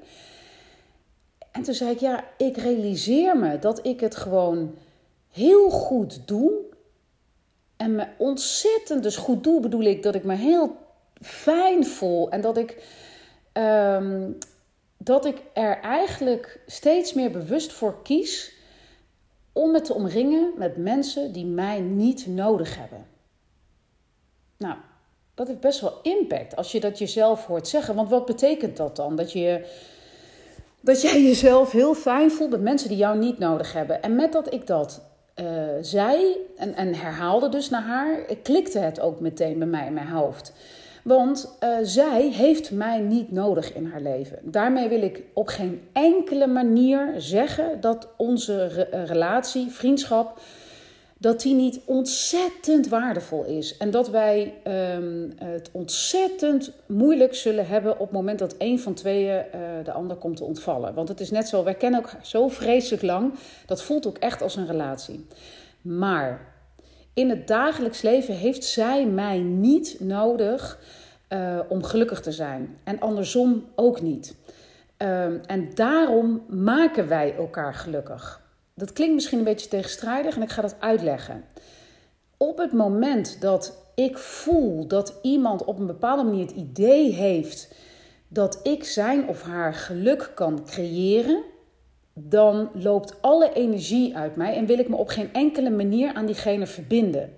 En 1.54 1.64
toen 1.64 1.74
zei 1.74 1.92
ik, 1.92 2.00
ja, 2.00 2.24
ik 2.38 2.58
realiseer 2.58 3.38
me 3.38 3.60
dat 3.60 3.86
ik 3.86 4.00
het 4.00 4.16
gewoon 4.16 4.76
heel 5.32 5.70
goed 5.70 6.28
doe. 6.28 6.52
En 7.78 7.96
me 7.96 8.08
ontzettend, 8.18 9.04
dus 9.04 9.18
goed 9.18 9.44
doe 9.44 9.62
bedoel 9.62 9.82
ik 9.82 10.04
dat 10.04 10.16
ik 10.16 10.24
me 10.24 10.36
heel 10.36 10.76
fijn 11.22 11.86
voel. 11.86 12.30
En 12.30 12.42
dat 12.42 12.58
ik, 12.58 12.84
um, 13.54 14.38
dat 14.98 15.26
ik 15.26 15.42
er 15.54 15.80
eigenlijk 15.80 16.60
steeds 16.66 17.14
meer 17.14 17.32
bewust 17.32 17.72
voor 17.72 18.02
kies 18.02 18.54
om 19.52 19.72
me 19.72 19.82
te 19.82 19.94
omringen 19.94 20.52
met 20.58 20.78
mensen 20.78 21.32
die 21.32 21.46
mij 21.46 21.80
niet 21.80 22.28
nodig 22.28 22.78
hebben. 22.78 23.06
Nou, 24.64 24.76
dat 25.34 25.48
heeft 25.48 25.60
best 25.60 25.82
wel 25.82 26.00
impact 26.02 26.56
als 26.56 26.72
je 26.72 26.80
dat 26.80 27.00
jezelf 27.00 27.46
hoort 27.46 27.68
zeggen. 27.68 27.96
Want 27.96 28.10
wat 28.10 28.26
betekent 28.26 28.78
dat 28.78 28.96
dan? 28.96 29.16
Dat 29.16 29.32
je 29.32 29.66
dat 30.80 31.02
jij 31.02 31.24
jezelf 31.32 31.72
heel 31.72 31.96
fijn 31.96 32.32
voelt 32.32 32.50
met 32.50 32.62
mensen 32.62 32.90
die 32.90 32.98
jou 32.98 33.18
niet 33.18 33.40
nodig 33.40 33.74
hebben. 33.74 34.02
En 34.02 34.16
met 34.16 34.32
dat 34.32 34.54
ik 34.54 34.68
dat 34.68 35.02
uh, 35.36 35.46
zei 35.82 36.36
en, 36.58 36.76
en 36.76 36.96
herhaalde 36.96 37.50
dus 37.50 37.70
naar 37.70 37.82
haar, 37.82 38.26
klikte 38.44 38.80
het 38.80 39.00
ook 39.00 39.20
meteen 39.20 39.58
bij 39.58 39.68
mij 39.68 39.88
in 39.88 39.94
mijn 39.94 40.08
hoofd. 40.08 40.54
Want 41.04 41.58
uh, 41.64 41.78
zij 41.82 42.30
heeft 42.30 42.72
mij 42.72 43.00
niet 43.00 43.32
nodig 43.32 43.74
in 43.74 43.86
haar 43.86 44.02
leven. 44.02 44.40
Daarmee 44.42 44.88
wil 44.88 45.02
ik 45.02 45.24
op 45.34 45.48
geen 45.48 45.82
enkele 45.94 46.48
manier 46.48 47.14
zeggen 47.18 47.82
dat 47.82 48.08
onze 48.18 48.68
re 48.68 49.06
relatie, 49.06 49.72
vriendschap, 49.72 50.40
dat 51.24 51.42
die 51.42 51.56
niet 51.56 51.80
ontzettend 51.86 52.88
waardevol 52.88 53.44
is. 53.46 53.78
En 53.78 53.92
dat 53.92 54.10
wij 54.10 54.54
um, 54.98 55.34
het 55.36 55.70
ontzettend 55.72 56.72
moeilijk 56.86 57.36
zullen 57.36 57.68
hebben 57.68 57.92
op 57.92 58.00
het 58.00 58.12
moment 58.12 58.40
dat 58.40 58.56
een 58.58 58.80
van 58.80 58.94
tweeën 58.94 59.46
uh, 59.46 59.62
de 59.84 59.92
ander 59.92 60.18
komt 60.18 60.38
te 60.38 60.44
ontvallen. 60.44 60.94
Want 60.94 61.08
het 61.08 61.20
is 61.20 61.32
net 61.32 61.48
zo, 61.48 61.64
wij 61.64 61.76
kennen 61.76 62.02
elkaar 62.02 62.26
zo 62.26 62.48
vreselijk 62.48 63.04
lang, 63.04 63.34
dat 63.66 63.84
voelt 63.84 64.08
ook 64.08 64.18
echt 64.18 64.42
als 64.42 64.56
een 64.56 64.68
relatie. 64.68 65.26
Maar 65.82 66.54
In 67.14 67.30
het 67.30 67.48
dagelijks 67.48 68.02
leven 68.02 68.34
heeft 68.34 68.64
zij 68.64 69.06
mij 69.06 69.38
niet 69.40 69.96
nodig 70.00 70.80
uh, 71.30 71.60
om 71.68 71.84
gelukkig 71.84 72.22
te 72.22 72.32
zijn. 72.32 72.78
En 72.84 73.00
andersom 73.00 73.66
ook 73.76 74.02
niet. 74.02 74.36
Um, 74.98 75.42
en 75.46 75.74
daarom 75.74 76.44
maken 76.48 77.08
wij 77.08 77.36
elkaar 77.36 77.74
gelukkig. 77.74 78.43
Dat 78.76 78.94
klinkt 78.94 79.14
misschien 79.14 79.38
een 79.38 79.44
beetje 79.44 79.70
tegenstrijdig 79.70 80.36
en 80.36 80.42
ik 80.42 80.50
ga 80.50 80.62
dat 80.62 80.76
uitleggen. 80.80 81.44
Op 82.38 82.58
het 82.58 82.72
moment 82.72 83.42
dat 83.42 83.78
ik 83.96 84.18
voel 84.18 84.88
dat 84.88 85.20
iemand 85.22 85.64
op 85.64 85.80
een 85.80 85.88
bepaalde 85.88 86.24
manier 86.24 86.46
het 86.46 86.56
idee 86.56 87.12
heeft 87.12 87.76
dat 88.28 88.60
ik 88.64 88.84
zijn 88.84 89.28
of 89.28 89.42
haar 89.42 89.74
geluk 89.74 90.32
kan 90.36 90.66
creëren, 90.66 91.44
dan 92.14 92.70
loopt 92.74 93.22
alle 93.22 93.54
energie 93.54 94.16
uit 94.16 94.36
mij 94.36 94.56
en 94.56 94.66
wil 94.66 94.80
ik 94.80 94.90
me 94.90 94.96
op 94.96 95.08
geen 95.08 95.34
enkele 95.34 95.70
manier 95.70 96.14
aan 96.14 96.26
diegene 96.26 96.68
verbinden. 96.68 97.34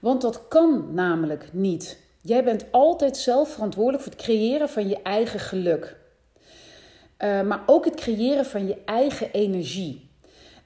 Want 0.00 0.20
dat 0.20 0.48
kan 0.48 0.94
namelijk 0.94 1.48
niet. 1.52 1.98
Jij 2.22 2.44
bent 2.44 2.66
altijd 2.70 3.16
zelf 3.16 3.48
verantwoordelijk 3.52 4.02
voor 4.02 4.12
het 4.12 4.22
creëren 4.22 4.68
van 4.68 4.88
je 4.88 5.02
eigen 5.02 5.40
geluk. 5.40 5.96
Uh, 7.18 7.42
maar 7.42 7.62
ook 7.66 7.84
het 7.84 7.94
creëren 7.94 8.44
van 8.44 8.66
je 8.66 8.76
eigen 8.84 9.32
energie. 9.32 10.05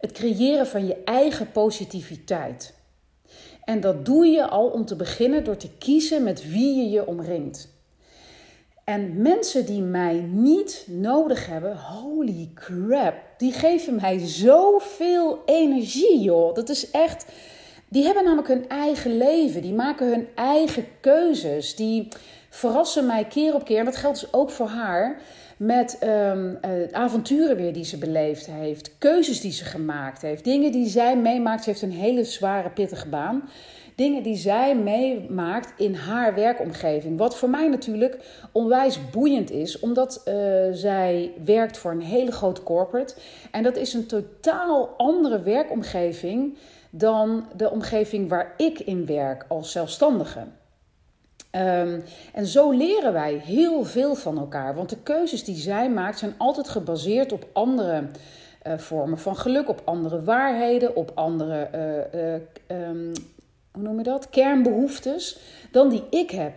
Het 0.00 0.12
creëren 0.12 0.66
van 0.66 0.86
je 0.86 0.96
eigen 1.04 1.50
positiviteit. 1.50 2.74
En 3.64 3.80
dat 3.80 4.04
doe 4.04 4.26
je 4.26 4.48
al 4.48 4.66
om 4.66 4.84
te 4.84 4.96
beginnen 4.96 5.44
door 5.44 5.56
te 5.56 5.70
kiezen 5.78 6.22
met 6.22 6.50
wie 6.50 6.76
je 6.76 6.90
je 6.90 7.06
omringt. 7.06 7.68
En 8.84 9.22
mensen 9.22 9.66
die 9.66 9.82
mij 9.82 10.14
niet 10.30 10.84
nodig 10.88 11.46
hebben, 11.46 11.76
holy 11.76 12.50
crap, 12.54 13.14
die 13.36 13.52
geven 13.52 13.94
mij 13.94 14.18
zoveel 14.18 15.42
energie, 15.46 16.20
joh. 16.20 16.54
Dat 16.54 16.68
is 16.68 16.90
echt. 16.90 17.24
Die 17.88 18.04
hebben 18.04 18.24
namelijk 18.24 18.48
hun 18.48 18.68
eigen 18.68 19.16
leven, 19.16 19.62
die 19.62 19.72
maken 19.72 20.08
hun 20.08 20.28
eigen 20.34 20.86
keuzes, 21.00 21.76
die 21.76 22.08
verrassen 22.50 23.06
mij 23.06 23.24
keer 23.24 23.54
op 23.54 23.64
keer. 23.64 23.78
En 23.78 23.84
dat 23.84 23.96
geldt 23.96 24.20
dus 24.20 24.32
ook 24.32 24.50
voor 24.50 24.68
haar 24.68 25.20
met 25.60 25.98
um, 26.04 26.58
avonturen 26.90 27.56
weer 27.56 27.72
die 27.72 27.84
ze 27.84 27.98
beleefd 27.98 28.46
heeft, 28.46 28.98
keuzes 28.98 29.40
die 29.40 29.52
ze 29.52 29.64
gemaakt 29.64 30.22
heeft, 30.22 30.44
dingen 30.44 30.72
die 30.72 30.88
zij 30.88 31.16
meemaakt. 31.16 31.62
Ze 31.62 31.70
heeft 31.70 31.82
een 31.82 31.92
hele 31.92 32.24
zware, 32.24 32.70
pittige 32.70 33.08
baan. 33.08 33.48
Dingen 33.94 34.22
die 34.22 34.36
zij 34.36 34.76
meemaakt 34.76 35.72
in 35.76 35.94
haar 35.94 36.34
werkomgeving. 36.34 37.18
Wat 37.18 37.36
voor 37.36 37.50
mij 37.50 37.68
natuurlijk 37.68 38.18
onwijs 38.52 39.10
boeiend 39.10 39.50
is, 39.50 39.78
omdat 39.78 40.22
uh, 40.28 40.34
zij 40.72 41.32
werkt 41.44 41.78
voor 41.78 41.90
een 41.90 42.02
hele 42.02 42.32
grote 42.32 42.62
corporate. 42.62 43.14
En 43.50 43.62
dat 43.62 43.76
is 43.76 43.94
een 43.94 44.06
totaal 44.06 44.88
andere 44.96 45.42
werkomgeving 45.42 46.56
dan 46.90 47.46
de 47.56 47.70
omgeving 47.70 48.28
waar 48.28 48.54
ik 48.56 48.78
in 48.78 49.06
werk 49.06 49.44
als 49.48 49.72
zelfstandige. 49.72 50.40
Um, 51.52 52.02
en 52.32 52.46
zo 52.46 52.70
leren 52.70 53.12
wij 53.12 53.34
heel 53.44 53.84
veel 53.84 54.14
van 54.14 54.38
elkaar. 54.38 54.74
Want 54.74 54.88
de 54.88 55.02
keuzes 55.02 55.44
die 55.44 55.56
zij 55.56 55.90
maakt 55.90 56.18
zijn 56.18 56.34
altijd 56.38 56.68
gebaseerd 56.68 57.32
op 57.32 57.46
andere 57.52 58.04
uh, 58.66 58.78
vormen 58.78 59.18
van 59.18 59.36
geluk, 59.36 59.68
op 59.68 59.82
andere 59.84 60.22
waarheden, 60.22 60.96
op 60.96 61.12
andere 61.14 61.68
uh, 61.74 62.20
uh, 62.20 62.88
um, 62.88 63.12
hoe 63.72 63.82
noem 63.82 63.96
je 63.98 64.02
dat? 64.02 64.30
kernbehoeftes 64.30 65.38
dan 65.70 65.88
die 65.88 66.02
ik 66.10 66.30
heb. 66.30 66.52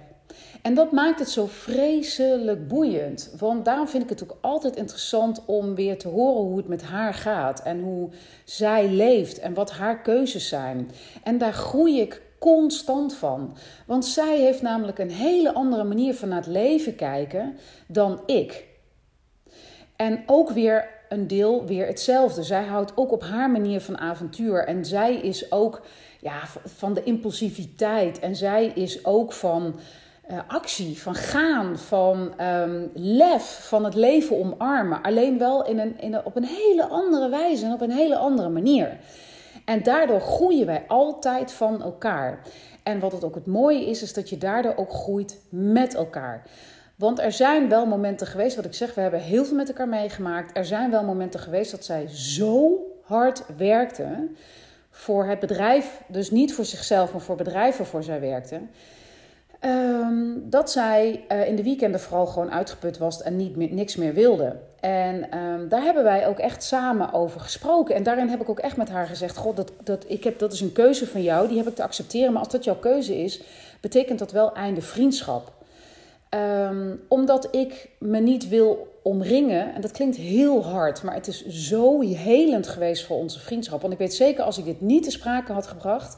En 0.62 0.74
dat 0.74 0.92
maakt 0.92 1.20
het 1.20 1.30
zo 1.30 1.46
vreselijk 1.46 2.68
boeiend. 2.68 3.34
Want 3.40 3.66
daarom 3.66 3.88
vind 3.88 4.04
ik 4.04 4.10
het 4.10 4.24
ook 4.24 4.38
altijd 4.42 4.76
interessant 4.76 5.42
om 5.46 5.76
weer 5.76 5.98
te 5.98 6.08
horen 6.08 6.42
hoe 6.42 6.58
het 6.58 6.68
met 6.68 6.84
haar 6.84 7.14
gaat. 7.14 7.62
En 7.62 7.82
hoe 7.82 8.10
zij 8.44 8.88
leeft 8.90 9.40
en 9.40 9.54
wat 9.54 9.72
haar 9.72 10.02
keuzes 10.02 10.48
zijn. 10.48 10.92
En 11.24 11.38
daar 11.38 11.54
groei 11.54 12.02
ik 12.02 12.22
constant 12.44 13.14
van. 13.14 13.56
Want 13.86 14.06
zij 14.06 14.38
heeft 14.38 14.62
namelijk 14.62 15.00
een 15.00 15.12
hele 15.12 15.54
andere 15.54 15.84
manier 15.84 16.14
van 16.16 16.30
naar 16.30 16.38
het 16.38 16.48
leven 16.48 16.96
kijken 16.96 17.58
dan 17.88 18.22
ik. 18.26 18.66
En 19.96 20.24
ook 20.26 20.50
weer 20.50 20.90
een 21.10 21.28
deel 21.28 21.66
weer 21.66 21.88
hetzelfde. 21.88 22.44
Zij 22.44 22.64
houdt 22.64 22.92
ook 22.96 23.12
op 23.12 23.24
haar 23.24 23.52
manier 23.52 23.82
van 23.82 23.98
avontuur. 23.98 24.66
En 24.66 24.86
zij 24.86 25.16
is 25.16 25.52
ook 25.52 25.82
ja, 26.22 26.40
van 26.66 26.94
de 26.94 27.04
impulsiviteit. 27.04 28.20
En 28.20 28.36
zij 28.36 28.66
is 28.66 29.06
ook 29.06 29.34
van 29.34 29.76
uh, 30.32 30.40
actie, 30.48 31.02
van 31.02 31.16
gaan, 31.16 31.78
van 31.78 32.34
um, 32.42 32.92
lef, 32.94 33.68
van 33.68 33.84
het 33.84 33.96
leven 33.96 34.40
omarmen. 34.40 35.02
Alleen 35.02 35.38
wel 35.38 35.66
in 35.66 35.80
een, 35.80 36.00
in 36.00 36.26
op 36.26 36.36
een 36.36 36.46
hele 36.46 36.86
andere 36.88 37.30
wijze 37.30 37.66
en 37.66 37.74
op 37.74 37.82
een 37.82 37.92
hele 37.92 38.18
andere 38.18 38.50
manier. 38.50 38.98
En 39.66 39.84
daardoor 39.84 40.22
groeien 40.22 40.66
wij 40.66 40.84
altijd 40.88 41.52
van 41.52 41.82
elkaar. 41.82 42.40
En 42.84 43.00
wat 43.00 43.12
het 43.12 43.24
ook 43.24 43.36
het 43.36 43.46
mooie 43.46 43.86
is, 43.86 44.02
is 44.02 44.14
dat 44.14 44.30
je 44.30 44.38
daardoor 44.38 44.76
ook 44.76 44.94
groeit 44.94 45.40
met 45.50 45.96
elkaar. 45.96 46.44
Want 46.96 47.20
er 47.20 47.32
zijn 47.32 47.70
wel 47.70 47.86
momenten 47.86 48.28
geweest, 48.28 48.56
wat 48.56 48.66
ik 48.66 48.74
zeg, 48.74 48.94
we 48.94 49.02
hebben 49.02 49.20
heel 49.20 49.46
veel 49.46 49.56
met 49.56 49.68
elkaar 49.68 49.90
meegemaakt. 49.90 50.58
Er 50.58 50.66
zijn 50.66 50.92
wel 50.92 51.04
momenten 51.04 51.40
geweest 51.40 51.72
dat 51.72 51.86
zij 51.86 52.08
zo 52.08 52.78
hard 53.02 53.44
werkte 53.58 54.28
voor 54.90 55.26
het 55.26 55.40
bedrijf, 55.40 56.02
dus 56.08 56.32
niet 56.32 56.54
voor 56.54 56.66
zichzelf, 56.66 57.12
maar 57.12 57.22
voor 57.22 57.36
bedrijven 57.36 57.78
waarvoor 57.78 58.04
zij 58.04 58.20
werkte. 58.20 58.62
Um, 59.66 60.50
dat 60.50 60.72
zij 60.72 61.26
uh, 61.32 61.48
in 61.48 61.56
de 61.56 61.64
weekenden 61.64 62.00
vooral 62.00 62.26
gewoon 62.26 62.52
uitgeput 62.52 62.98
was 62.98 63.22
en 63.22 63.36
niet 63.36 63.72
niks 63.72 63.96
meer 63.96 64.14
wilde. 64.14 64.56
En 64.84 65.38
um, 65.38 65.70
daar 65.70 65.82
hebben 65.82 66.04
wij 66.04 66.28
ook 66.28 66.40
echt 66.40 66.64
samen 66.64 67.14
over 67.14 67.40
gesproken. 67.40 67.96
En 67.96 68.04
daarin 68.04 68.28
heb 68.28 68.42
ik 68.42 68.50
ook 68.50 68.60
echt 68.60 68.78
met 68.78 68.90
haar 68.90 69.08
gezegd: 69.08 69.38
God, 69.38 69.56
dat, 69.56 69.72
dat, 69.84 70.06
ik 70.08 70.24
heb, 70.24 70.40
dat 70.40 70.54
is 70.54 70.62
een 70.62 70.72
keuze 70.72 71.08
van 71.08 71.22
jou, 71.22 71.48
die 71.48 71.58
heb 71.58 71.68
ik 71.68 71.76
te 71.76 71.84
accepteren. 71.84 72.32
Maar 72.32 72.42
als 72.42 72.52
dat 72.52 72.64
jouw 72.64 72.76
keuze 72.76 73.24
is, 73.24 73.42
betekent 73.82 74.20
dat 74.20 74.32
wel 74.32 74.54
einde 74.54 74.82
vriendschap. 74.82 75.52
Um, 76.30 77.02
omdat 77.08 77.48
ik 77.56 77.90
me 78.00 78.20
niet 78.20 78.48
wil 78.50 78.98
omringen, 79.04 79.74
en 79.74 79.82
dat 79.82 79.92
klinkt 79.92 80.16
heel 80.16 80.66
hard, 80.66 81.04
maar 81.04 81.16
het 81.16 81.28
is 81.28 81.46
zo 81.48 82.02
helend 82.02 82.68
geweest 82.68 83.06
voor 83.06 83.18
onze 83.18 83.40
vriendschap. 83.40 83.82
Want 83.82 83.94
ik 83.94 84.00
weet 84.00 84.14
zeker, 84.14 84.44
als 84.44 84.58
ik 84.58 84.66
dit 84.66 84.82
niet 84.82 85.04
te 85.04 85.12
sprake 85.12 85.52
had 85.52 85.68
gebracht, 85.68 86.18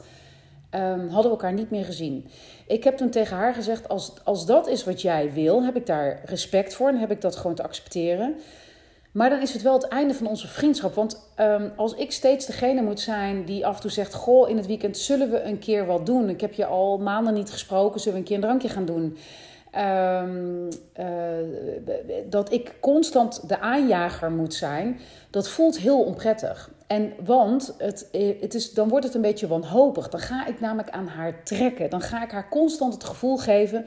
um, 0.70 1.08
hadden 1.08 1.22
we 1.22 1.36
elkaar 1.36 1.52
niet 1.52 1.70
meer 1.70 1.84
gezien. 1.84 2.26
Ik 2.66 2.84
heb 2.84 2.96
toen 2.96 3.10
tegen 3.10 3.36
haar 3.36 3.54
gezegd: 3.54 3.88
als, 3.88 4.12
als 4.24 4.46
dat 4.46 4.68
is 4.68 4.84
wat 4.84 5.02
jij 5.02 5.32
wil, 5.32 5.64
heb 5.64 5.76
ik 5.76 5.86
daar 5.86 6.20
respect 6.24 6.74
voor 6.74 6.88
en 6.88 6.98
heb 6.98 7.10
ik 7.10 7.20
dat 7.20 7.36
gewoon 7.36 7.56
te 7.56 7.62
accepteren. 7.62 8.36
Maar 9.12 9.30
dan 9.30 9.42
is 9.42 9.52
het 9.52 9.62
wel 9.62 9.72
het 9.72 9.88
einde 9.88 10.14
van 10.14 10.26
onze 10.26 10.48
vriendschap. 10.48 10.94
Want 10.94 11.30
um, 11.40 11.72
als 11.76 11.94
ik 11.94 12.12
steeds 12.12 12.46
degene 12.46 12.82
moet 12.82 13.00
zijn 13.00 13.44
die 13.44 13.66
af 13.66 13.74
en 13.74 13.80
toe 13.80 13.90
zegt: 13.90 14.14
Goh, 14.14 14.48
in 14.48 14.56
het 14.56 14.66
weekend 14.66 14.98
zullen 14.98 15.30
we 15.30 15.42
een 15.42 15.58
keer 15.58 15.86
wat 15.86 16.06
doen. 16.06 16.28
Ik 16.28 16.40
heb 16.40 16.52
je 16.52 16.66
al 16.66 16.98
maanden 16.98 17.34
niet 17.34 17.50
gesproken, 17.50 18.00
zullen 18.00 18.14
we 18.14 18.18
een 18.18 18.26
keer 18.26 18.36
een 18.36 18.42
drankje 18.42 18.68
gaan 18.68 18.84
doen? 18.84 19.16
Um, 19.76 20.68
uh, 20.98 21.06
dat 22.30 22.52
ik 22.52 22.74
constant 22.80 23.48
de 23.48 23.60
aanjager 23.60 24.30
moet 24.30 24.54
zijn, 24.54 25.00
dat 25.30 25.48
voelt 25.48 25.78
heel 25.78 26.02
onprettig. 26.02 26.70
En 26.86 27.12
want 27.24 27.74
het, 27.78 28.08
het 28.40 28.54
is, 28.54 28.72
dan 28.72 28.88
wordt 28.88 29.04
het 29.04 29.14
een 29.14 29.20
beetje 29.20 29.46
wanhopig. 29.46 30.08
Dan 30.08 30.20
ga 30.20 30.46
ik 30.46 30.60
namelijk 30.60 30.90
aan 30.90 31.06
haar 31.06 31.42
trekken. 31.44 31.90
Dan 31.90 32.00
ga 32.00 32.22
ik 32.22 32.30
haar 32.30 32.48
constant 32.48 32.92
het 32.92 33.04
gevoel 33.04 33.36
geven 33.36 33.86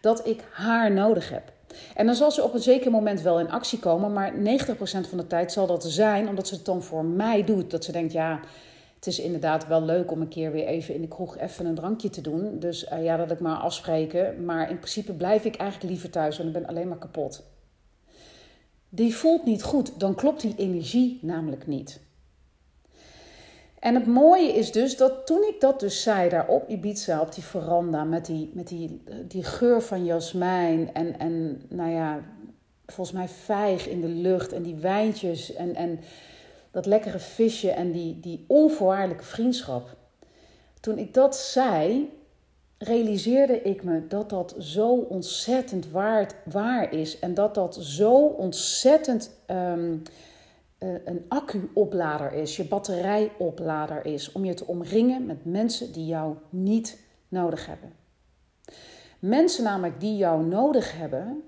dat 0.00 0.26
ik 0.26 0.44
haar 0.50 0.92
nodig 0.92 1.30
heb. 1.30 1.52
En 1.94 2.06
dan 2.06 2.14
zal 2.14 2.30
ze 2.30 2.42
op 2.42 2.54
een 2.54 2.60
zeker 2.60 2.90
moment 2.90 3.20
wel 3.20 3.40
in 3.40 3.50
actie 3.50 3.78
komen, 3.78 4.12
maar 4.12 4.32
90% 4.34 4.38
van 5.08 5.18
de 5.18 5.26
tijd 5.26 5.52
zal 5.52 5.66
dat 5.66 5.84
zijn 5.84 6.28
omdat 6.28 6.48
ze 6.48 6.54
het 6.54 6.64
dan 6.64 6.82
voor 6.82 7.04
mij 7.04 7.44
doet. 7.44 7.70
Dat 7.70 7.84
ze 7.84 7.92
denkt, 7.92 8.12
ja, 8.12 8.40
het 8.94 9.06
is 9.06 9.18
inderdaad 9.20 9.66
wel 9.66 9.82
leuk 9.82 10.10
om 10.10 10.20
een 10.20 10.28
keer 10.28 10.52
weer 10.52 10.66
even 10.66 10.94
in 10.94 11.00
de 11.00 11.08
kroeg 11.08 11.38
even 11.38 11.66
een 11.66 11.74
drankje 11.74 12.10
te 12.10 12.20
doen. 12.20 12.58
Dus 12.58 12.90
uh, 12.92 13.04
ja, 13.04 13.16
dat 13.16 13.30
ik 13.30 13.40
maar 13.40 13.56
afspreken. 13.56 14.44
Maar 14.44 14.70
in 14.70 14.78
principe 14.78 15.12
blijf 15.12 15.44
ik 15.44 15.56
eigenlijk 15.56 15.90
liever 15.90 16.10
thuis, 16.10 16.36
want 16.36 16.48
ik 16.48 16.54
ben 16.54 16.66
alleen 16.66 16.88
maar 16.88 16.98
kapot. 16.98 17.42
Die 18.88 19.14
voelt 19.14 19.44
niet 19.44 19.62
goed, 19.62 20.00
dan 20.00 20.14
klopt 20.14 20.40
die 20.40 20.54
energie 20.56 21.18
namelijk 21.22 21.66
niet. 21.66 22.00
En 23.80 23.94
het 23.94 24.06
mooie 24.06 24.52
is 24.52 24.72
dus 24.72 24.96
dat 24.96 25.26
toen 25.26 25.42
ik 25.42 25.60
dat 25.60 25.80
dus 25.80 26.02
zei 26.02 26.28
daar 26.28 26.48
op 26.48 26.68
Ibiza, 26.68 27.20
op 27.20 27.34
die 27.34 27.44
veranda, 27.44 28.04
met 28.04 28.26
die, 28.26 28.50
met 28.54 28.68
die, 28.68 29.02
die 29.28 29.44
geur 29.44 29.82
van 29.82 30.04
jasmijn 30.04 30.94
en, 30.94 31.18
en 31.18 31.62
nou 31.68 31.90
ja, 31.90 32.20
volgens 32.86 33.16
mij 33.16 33.28
vijg 33.28 33.88
in 33.88 34.00
de 34.00 34.08
lucht 34.08 34.52
en 34.52 34.62
die 34.62 34.74
wijntjes 34.74 35.54
en, 35.54 35.74
en 35.74 36.00
dat 36.70 36.86
lekkere 36.86 37.18
visje 37.18 37.70
en 37.70 37.92
die, 37.92 38.20
die 38.20 38.44
onvoorwaardelijke 38.48 39.24
vriendschap. 39.24 39.96
Toen 40.80 40.98
ik 40.98 41.14
dat 41.14 41.36
zei, 41.36 42.10
realiseerde 42.78 43.62
ik 43.62 43.84
me 43.84 44.06
dat 44.06 44.30
dat 44.30 44.54
zo 44.58 44.88
ontzettend 44.94 45.90
waard, 45.90 46.34
waar 46.44 46.92
is 46.92 47.18
en 47.18 47.34
dat 47.34 47.54
dat 47.54 47.76
zo 47.80 48.14
ontzettend 48.14 49.30
uh, 49.50 49.72
een 50.78 51.24
accu-oplader 51.28 52.32
is, 52.32 52.56
je 52.56 52.64
batterijoplader 52.64 54.06
is, 54.06 54.32
om 54.32 54.44
je 54.44 54.54
te 54.54 54.66
omringen 54.66 55.26
met 55.26 55.44
mensen 55.44 55.92
die 55.92 56.06
jou 56.06 56.36
niet 56.50 57.00
nodig 57.28 57.66
hebben. 57.66 57.92
Mensen 59.18 59.64
namelijk 59.64 60.00
die 60.00 60.16
jou 60.16 60.44
nodig 60.44 60.98
hebben, 60.98 61.42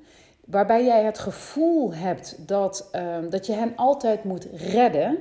waarbij 0.45 0.85
jij 0.85 1.05
het 1.05 1.19
gevoel 1.19 1.95
hebt 1.95 2.49
dat, 2.49 2.91
uh, 2.95 3.19
dat 3.29 3.47
je 3.47 3.53
hen 3.53 3.77
altijd 3.77 4.25
moet 4.25 4.49
redden, 4.53 5.19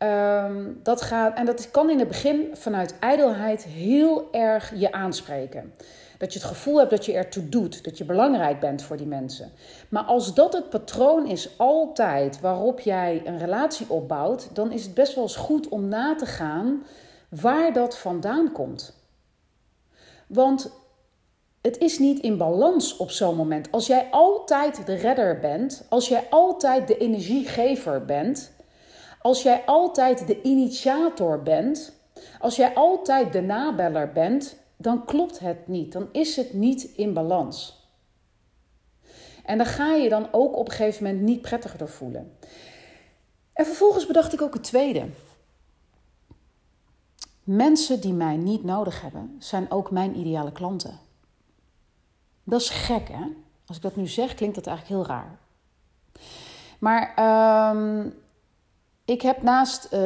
Ehm, 0.00 0.72
dat 0.82 1.02
gaat, 1.02 1.36
en 1.36 1.46
dat 1.46 1.70
kan 1.70 1.90
in 1.90 1.98
het 1.98 2.08
begin 2.08 2.48
vanuit 2.52 2.98
ijdelheid 2.98 3.64
heel 3.64 4.32
erg 4.32 4.72
je 4.74 4.92
aanspreken. 4.92 5.74
Dat 6.20 6.32
je 6.32 6.38
het 6.38 6.48
gevoel 6.48 6.78
hebt 6.78 6.90
dat 6.90 7.04
je 7.04 7.12
ertoe 7.12 7.48
doet, 7.48 7.84
dat 7.84 7.98
je 7.98 8.04
belangrijk 8.04 8.60
bent 8.60 8.82
voor 8.82 8.96
die 8.96 9.06
mensen. 9.06 9.52
Maar 9.88 10.02
als 10.02 10.34
dat 10.34 10.52
het 10.52 10.70
patroon 10.70 11.26
is 11.26 11.58
altijd 11.58 12.40
waarop 12.40 12.80
jij 12.80 13.22
een 13.24 13.38
relatie 13.38 13.90
opbouwt, 13.90 14.48
dan 14.52 14.72
is 14.72 14.84
het 14.84 14.94
best 14.94 15.14
wel 15.14 15.24
eens 15.24 15.36
goed 15.36 15.68
om 15.68 15.88
na 15.88 16.14
te 16.14 16.26
gaan 16.26 16.82
waar 17.28 17.72
dat 17.72 17.98
vandaan 17.98 18.52
komt. 18.52 18.94
Want 20.26 20.70
het 21.60 21.78
is 21.78 21.98
niet 21.98 22.20
in 22.20 22.36
balans 22.36 22.96
op 22.96 23.10
zo'n 23.10 23.36
moment. 23.36 23.72
Als 23.72 23.86
jij 23.86 24.08
altijd 24.10 24.86
de 24.86 24.94
redder 24.94 25.38
bent, 25.38 25.86
als 25.88 26.08
jij 26.08 26.26
altijd 26.30 26.88
de 26.88 26.96
energiegever 26.96 28.04
bent, 28.04 28.52
als 29.20 29.42
jij 29.42 29.62
altijd 29.66 30.26
de 30.26 30.42
initiator 30.42 31.42
bent, 31.42 31.92
als 32.40 32.56
jij 32.56 32.74
altijd 32.74 33.32
de 33.32 33.42
nabeller 33.42 34.12
bent, 34.12 34.59
dan 34.80 35.04
klopt 35.04 35.38
het 35.38 35.68
niet. 35.68 35.92
Dan 35.92 36.08
is 36.12 36.36
het 36.36 36.52
niet 36.52 36.82
in 36.82 37.12
balans. 37.12 37.88
En 39.44 39.58
dan 39.58 39.66
ga 39.66 39.94
je 39.94 40.08
dan 40.08 40.28
ook 40.32 40.56
op 40.56 40.68
een 40.68 40.74
gegeven 40.74 41.04
moment 41.04 41.22
niet 41.22 41.40
prettiger 41.40 41.78
door 41.78 41.88
voelen. 41.88 42.36
En 43.52 43.66
vervolgens 43.66 44.06
bedacht 44.06 44.32
ik 44.32 44.42
ook 44.42 44.54
het 44.54 44.62
tweede. 44.62 45.08
Mensen 47.44 48.00
die 48.00 48.12
mij 48.12 48.36
niet 48.36 48.64
nodig 48.64 49.00
hebben, 49.00 49.36
zijn 49.38 49.70
ook 49.70 49.90
mijn 49.90 50.18
ideale 50.18 50.52
klanten. 50.52 50.98
Dat 52.44 52.60
is 52.60 52.70
gek, 52.70 53.08
hè? 53.08 53.24
Als 53.66 53.76
ik 53.76 53.82
dat 53.82 53.96
nu 53.96 54.06
zeg, 54.06 54.34
klinkt 54.34 54.54
dat 54.54 54.66
eigenlijk 54.66 54.96
heel 54.96 55.16
raar. 55.16 55.38
Maar 56.78 57.14
ehm, 57.14 58.08
ik 59.10 59.22
heb 59.22 59.42
naast 59.42 59.84
uh, 59.84 60.00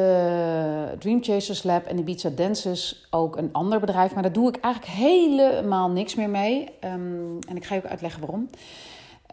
Dream 0.99 1.23
Chasers 1.23 1.63
Lab 1.63 1.85
en 1.85 1.97
Ibiza 1.97 2.29
Dances 2.29 3.07
ook 3.09 3.37
een 3.37 3.49
ander 3.51 3.79
bedrijf. 3.79 4.13
Maar 4.13 4.23
daar 4.23 4.31
doe 4.31 4.47
ik 4.47 4.59
eigenlijk 4.59 4.93
helemaal 4.93 5.89
niks 5.89 6.15
meer 6.15 6.29
mee. 6.29 6.69
Um, 6.83 7.39
en 7.47 7.55
ik 7.55 7.65
ga 7.65 7.75
je 7.75 7.83
ook 7.83 7.89
uitleggen 7.89 8.21
waarom. 8.21 8.49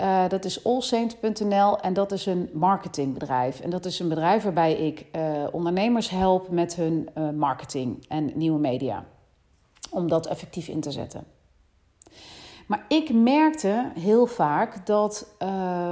Uh, 0.00 0.28
dat 0.28 0.44
is 0.44 0.64
allsaint.nl 0.64 1.80
en 1.80 1.92
dat 1.92 2.12
is 2.12 2.26
een 2.26 2.50
marketingbedrijf. 2.52 3.60
En 3.60 3.70
dat 3.70 3.84
is 3.84 3.98
een 3.98 4.08
bedrijf 4.08 4.42
waarbij 4.42 4.72
ik 4.72 5.06
uh, 5.16 5.22
ondernemers 5.50 6.10
help 6.10 6.50
met 6.50 6.74
hun 6.74 7.08
marketing 7.34 8.04
en 8.08 8.30
nieuwe 8.34 8.60
media. 8.60 9.04
Om 9.90 10.08
dat 10.08 10.26
effectief 10.26 10.68
in 10.68 10.80
te 10.80 10.90
zetten. 10.90 11.24
Maar 12.66 12.84
ik 12.88 13.12
merkte 13.12 13.90
heel 13.98 14.26
vaak 14.26 14.86
dat 14.86 15.34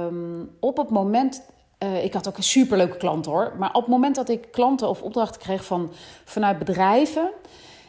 um, 0.07 0.49
op 0.59 0.77
het 0.77 0.89
moment 0.89 1.43
uh, 1.83 2.03
ik 2.03 2.13
had 2.13 2.27
ook 2.27 2.37
een 2.37 2.43
superleuke 2.43 2.97
klant 2.97 3.25
hoor. 3.25 3.53
Maar 3.57 3.73
op 3.73 3.81
het 3.81 3.91
moment 3.91 4.15
dat 4.15 4.29
ik 4.29 4.51
klanten 4.51 4.89
of 4.89 5.01
opdrachten 5.01 5.41
kreeg 5.41 5.65
van, 5.65 5.91
vanuit 6.25 6.59
bedrijven. 6.59 7.31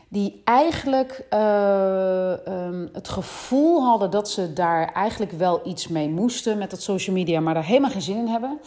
die 0.09 0.41
eigenlijk 0.45 1.27
uh, 1.31 2.33
um, 2.49 2.89
het 2.93 3.09
gevoel 3.09 3.85
hadden 3.85 4.11
dat 4.11 4.31
ze 4.31 4.53
daar 4.53 4.93
eigenlijk 4.93 5.33
wel 5.33 5.61
iets 5.65 5.89
mee 5.89 6.09
moesten 6.09 6.59
met 6.59 6.71
dat 6.71 6.83
social 6.83 7.17
media. 7.17 7.41
maar 7.41 7.55
daar 7.55 7.65
helemaal 7.65 7.91
geen 7.91 8.03
zin 8.03 8.17
in 8.17 8.27
hebben. 8.27 8.61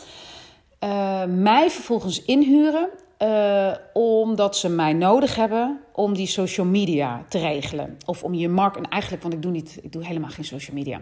Uh, 0.84 1.24
mij 1.26 1.70
vervolgens 1.70 2.24
inhuren 2.24 2.90
uh, 3.20 3.72
omdat 3.94 4.58
ze 4.58 4.70
mij 4.70 4.94
nodig 4.94 5.36
hebben 5.36 5.80
om 5.92 6.14
die 6.14 6.28
social 6.28 6.66
media 6.66 7.26
te 7.30 7.40
regelen. 7.40 7.98
Of 8.06 8.24
om 8.24 8.34
je 8.34 8.50
markt. 8.50 8.78
En 8.78 8.84
eigenlijk, 8.90 9.22
want 9.24 9.34
ik 9.34 9.42
doe, 9.42 9.52
niet, 9.52 9.80
ik 9.82 9.92
doe 9.92 10.06
helemaal 10.06 10.30
geen 10.30 10.46
social 10.46 10.76
media. 10.76 11.02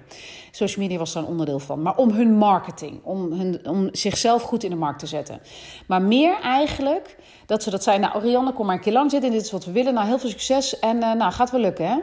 Social 0.51 0.83
media 0.83 0.97
was 0.97 1.13
daar 1.13 1.23
een 1.23 1.29
onderdeel 1.29 1.59
van. 1.59 1.81
Maar 1.81 1.97
om 1.97 2.11
hun 2.11 2.37
marketing. 2.37 3.03
Om, 3.03 3.31
hun, 3.31 3.67
om 3.67 3.89
zichzelf 3.91 4.41
goed 4.41 4.63
in 4.63 4.69
de 4.69 4.75
markt 4.75 4.99
te 4.99 5.07
zetten. 5.07 5.41
Maar 5.87 6.01
meer 6.01 6.39
eigenlijk 6.41 7.17
dat 7.45 7.63
ze 7.63 7.69
dat 7.69 7.83
zeiden. 7.83 8.09
Nou, 8.09 8.23
Rianne, 8.23 8.53
kom 8.53 8.65
maar 8.65 8.75
een 8.75 8.81
keer 8.81 8.93
lang 8.93 9.11
zitten. 9.11 9.31
Dit 9.31 9.41
is 9.41 9.51
wat 9.51 9.65
we 9.65 9.71
willen. 9.71 9.93
Nou, 9.93 10.07
heel 10.07 10.19
veel 10.19 10.29
succes. 10.29 10.79
En 10.79 10.97
uh, 10.97 11.13
nou, 11.13 11.31
gaat 11.31 11.51
wel 11.51 11.61
lukken, 11.61 11.87
hè? 11.87 11.99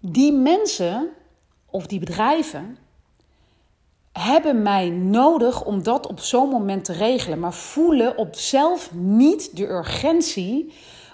Die 0.00 0.32
mensen 0.32 1.08
of 1.70 1.86
die 1.86 1.98
bedrijven 1.98 2.78
hebben 4.18 4.62
mij 4.62 4.88
nodig 4.90 5.64
om 5.64 5.82
dat 5.82 6.06
op 6.06 6.20
zo'n 6.20 6.48
moment 6.48 6.84
te 6.84 6.92
regelen, 6.92 7.38
maar 7.38 7.54
voelen 7.54 8.16
op 8.18 8.34
zelf 8.34 8.90
niet 8.94 9.56
de 9.56 9.68
urgentie 9.68 10.72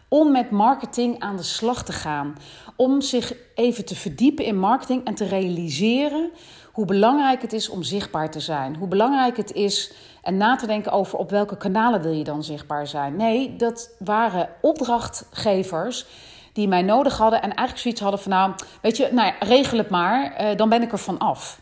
om 0.08 0.32
met 0.32 0.50
marketing 0.50 1.20
aan 1.20 1.36
de 1.36 1.42
slag 1.42 1.84
te 1.84 1.92
gaan. 1.92 2.36
Om 2.76 3.00
zich 3.00 3.34
even 3.54 3.84
te 3.84 3.96
verdiepen 3.96 4.44
in 4.44 4.58
marketing 4.58 5.04
en 5.04 5.14
te 5.14 5.24
realiseren 5.24 6.30
hoe 6.72 6.84
belangrijk 6.84 7.42
het 7.42 7.52
is 7.52 7.68
om 7.68 7.82
zichtbaar 7.82 8.30
te 8.30 8.40
zijn. 8.40 8.76
Hoe 8.76 8.88
belangrijk 8.88 9.36
het 9.36 9.52
is 9.52 9.92
en 10.22 10.36
na 10.36 10.56
te 10.56 10.66
denken 10.66 10.92
over 10.92 11.18
op 11.18 11.30
welke 11.30 11.56
kanalen 11.56 12.02
wil 12.02 12.12
je 12.12 12.24
dan 12.24 12.44
zichtbaar 12.44 12.86
zijn. 12.86 13.16
Nee, 13.16 13.56
dat 13.56 13.94
waren 13.98 14.48
opdrachtgevers 14.60 16.06
die 16.52 16.68
mij 16.68 16.82
nodig 16.82 17.18
hadden 17.18 17.42
en 17.42 17.48
eigenlijk 17.54 17.78
zoiets 17.78 18.00
hadden 18.00 18.20
van 18.20 18.30
nou, 18.30 18.52
weet 18.80 18.96
je, 18.96 19.08
nou 19.12 19.26
ja, 19.26 19.46
regel 19.46 19.78
het 19.78 19.90
maar, 19.90 20.40
uh, 20.40 20.56
dan 20.56 20.68
ben 20.68 20.82
ik 20.82 20.92
er 20.92 20.98
van 20.98 21.18
af. 21.18 21.61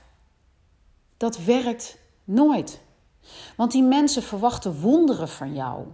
Dat 1.21 1.45
werkt 1.45 1.99
nooit. 2.25 2.81
Want 3.57 3.73
die 3.73 3.83
mensen 3.83 4.23
verwachten 4.23 4.81
wonderen 4.81 5.29
van 5.29 5.55
jou. 5.55 5.85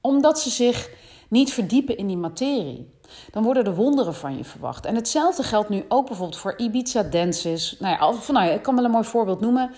Omdat 0.00 0.40
ze 0.40 0.50
zich 0.50 0.90
niet 1.28 1.52
verdiepen 1.52 1.96
in 1.96 2.06
die 2.06 2.16
materie. 2.16 2.92
Dan 3.30 3.42
worden 3.42 3.64
er 3.64 3.74
wonderen 3.74 4.14
van 4.14 4.36
je 4.36 4.44
verwacht. 4.44 4.86
En 4.86 4.94
hetzelfde 4.94 5.42
geldt 5.42 5.68
nu 5.68 5.84
ook 5.88 6.06
bijvoorbeeld 6.06 6.40
voor 6.40 6.54
Ibiza 6.56 7.02
Dances. 7.02 7.76
Nou 7.78 7.92
ja, 7.92 8.32
nou 8.32 8.46
ja 8.46 8.52
ik 8.52 8.62
kan 8.62 8.74
wel 8.74 8.84
een 8.84 8.90
mooi 8.90 9.04
voorbeeld 9.04 9.40
noemen. 9.40 9.70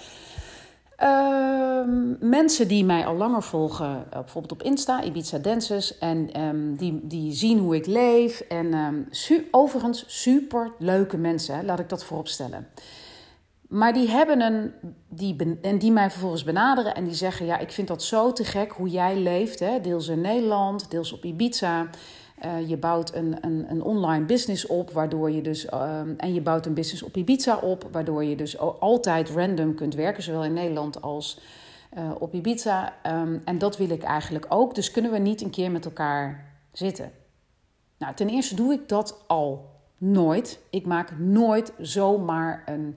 Uh, 1.02 1.81
mensen 2.20 2.68
die 2.68 2.85
mij 2.85 3.07
al 3.07 3.14
langer 3.14 3.42
volgen, 3.42 4.07
eh, 4.11 4.18
bijvoorbeeld 4.18 4.52
op 4.52 4.62
Insta, 4.62 5.02
Ibiza 5.02 5.38
Dances, 5.38 5.98
en 5.98 6.40
um, 6.40 6.76
die, 6.76 7.00
die 7.02 7.33
zien 7.33 7.59
hoe 7.59 7.76
ik 7.76 7.87
leef. 7.87 8.40
En 8.40 9.07
su 9.11 9.48
overigens 9.50 10.05
super 10.07 10.72
leuke 10.79 11.16
mensen, 11.16 11.64
laat 11.64 11.79
ik 11.79 11.88
dat 11.88 12.05
vooropstellen. 12.05 12.68
Maar 13.68 13.92
die 13.92 14.09
hebben 14.09 14.40
een. 14.40 14.72
Die, 15.09 15.59
en 15.62 15.79
die 15.79 15.92
mij 15.92 16.11
vervolgens 16.11 16.44
benaderen 16.44 16.94
en 16.94 17.05
die 17.05 17.14
zeggen: 17.14 17.46
Ja, 17.46 17.59
ik 17.59 17.72
vind 17.72 17.88
dat 17.88 18.02
zo 18.02 18.33
te 18.33 18.44
gek 18.44 18.70
hoe 18.70 18.88
jij 18.88 19.16
leeft. 19.16 19.59
Hè? 19.59 19.81
Deels 19.81 20.09
in 20.09 20.20
Nederland, 20.20 20.90
deels 20.90 21.12
op 21.12 21.24
Ibiza. 21.24 21.87
Uh, 22.44 22.68
je 22.68 22.76
bouwt 22.76 23.14
een, 23.14 23.37
een, 23.40 23.66
een, 23.68 23.83
online 23.83 24.24
business 24.24 24.66
op, 24.66 24.90
waardoor 24.90 25.31
je 25.31 25.42
dus. 25.42 25.64
Uh, 25.64 26.00
en 26.16 26.35
je 26.35 26.40
bouwt 26.40 26.66
een 26.66 26.74
business 26.74 27.02
op 27.02 27.16
Ibiza 27.16 27.57
op, 27.57 27.88
waardoor 27.92 28.24
je 28.24 28.37
dus 28.37 28.59
altijd 28.59 29.31
random 29.31 29.74
kunt 29.74 29.94
werken, 29.94 30.22
zowel 30.22 30.44
in 30.44 30.52
Nederland 30.52 31.02
als 31.02 31.40
uh, 31.98 32.11
op 32.18 32.35
Ibiza. 32.35 32.94
Um, 33.07 33.42
en 33.44 33.59
dat 33.59 33.76
wil 33.76 33.90
ik 33.90 34.02
eigenlijk 34.02 34.46
ook. 34.48 34.74
Dus 34.74 34.90
kunnen 34.90 35.11
we 35.11 35.18
niet 35.18 35.42
een 35.42 35.50
keer 35.50 35.70
met 35.70 35.85
elkaar 35.85 36.52
zitten? 36.72 37.12
Nou, 37.98 38.14
ten 38.14 38.29
eerste 38.29 38.55
doe 38.55 38.72
ik 38.72 38.88
dat 38.88 39.24
al 39.26 39.70
nooit. 39.98 40.59
Ik 40.70 40.87
maak 40.87 41.18
nooit 41.18 41.72
zomaar 41.79 42.62
een 42.66 42.96